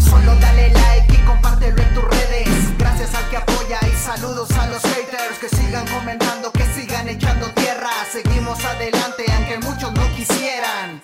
Solo 0.00 0.34
dale 0.40 0.70
like 0.70 1.14
y 1.14 1.24
compártelo 1.24 1.80
en 1.80 1.94
tus 1.94 2.04
redes. 2.04 2.78
Gracias 2.78 3.14
al 3.14 3.30
que 3.30 3.36
apoya 3.36 3.78
y 3.86 3.96
saludos 3.96 4.50
a 4.52 4.68
los 4.68 4.82
haters 4.82 5.38
que 5.40 5.48
sigan 5.48 5.86
comentando, 5.86 6.50
que 6.52 6.64
sigan 6.74 7.08
echando 7.08 7.46
tierra. 7.54 7.90
Seguimos 8.10 8.62
adelante 8.64 9.24
aunque 9.32 9.58
muchos 9.66 9.92
no 9.92 10.16
quisieran. 10.16 11.02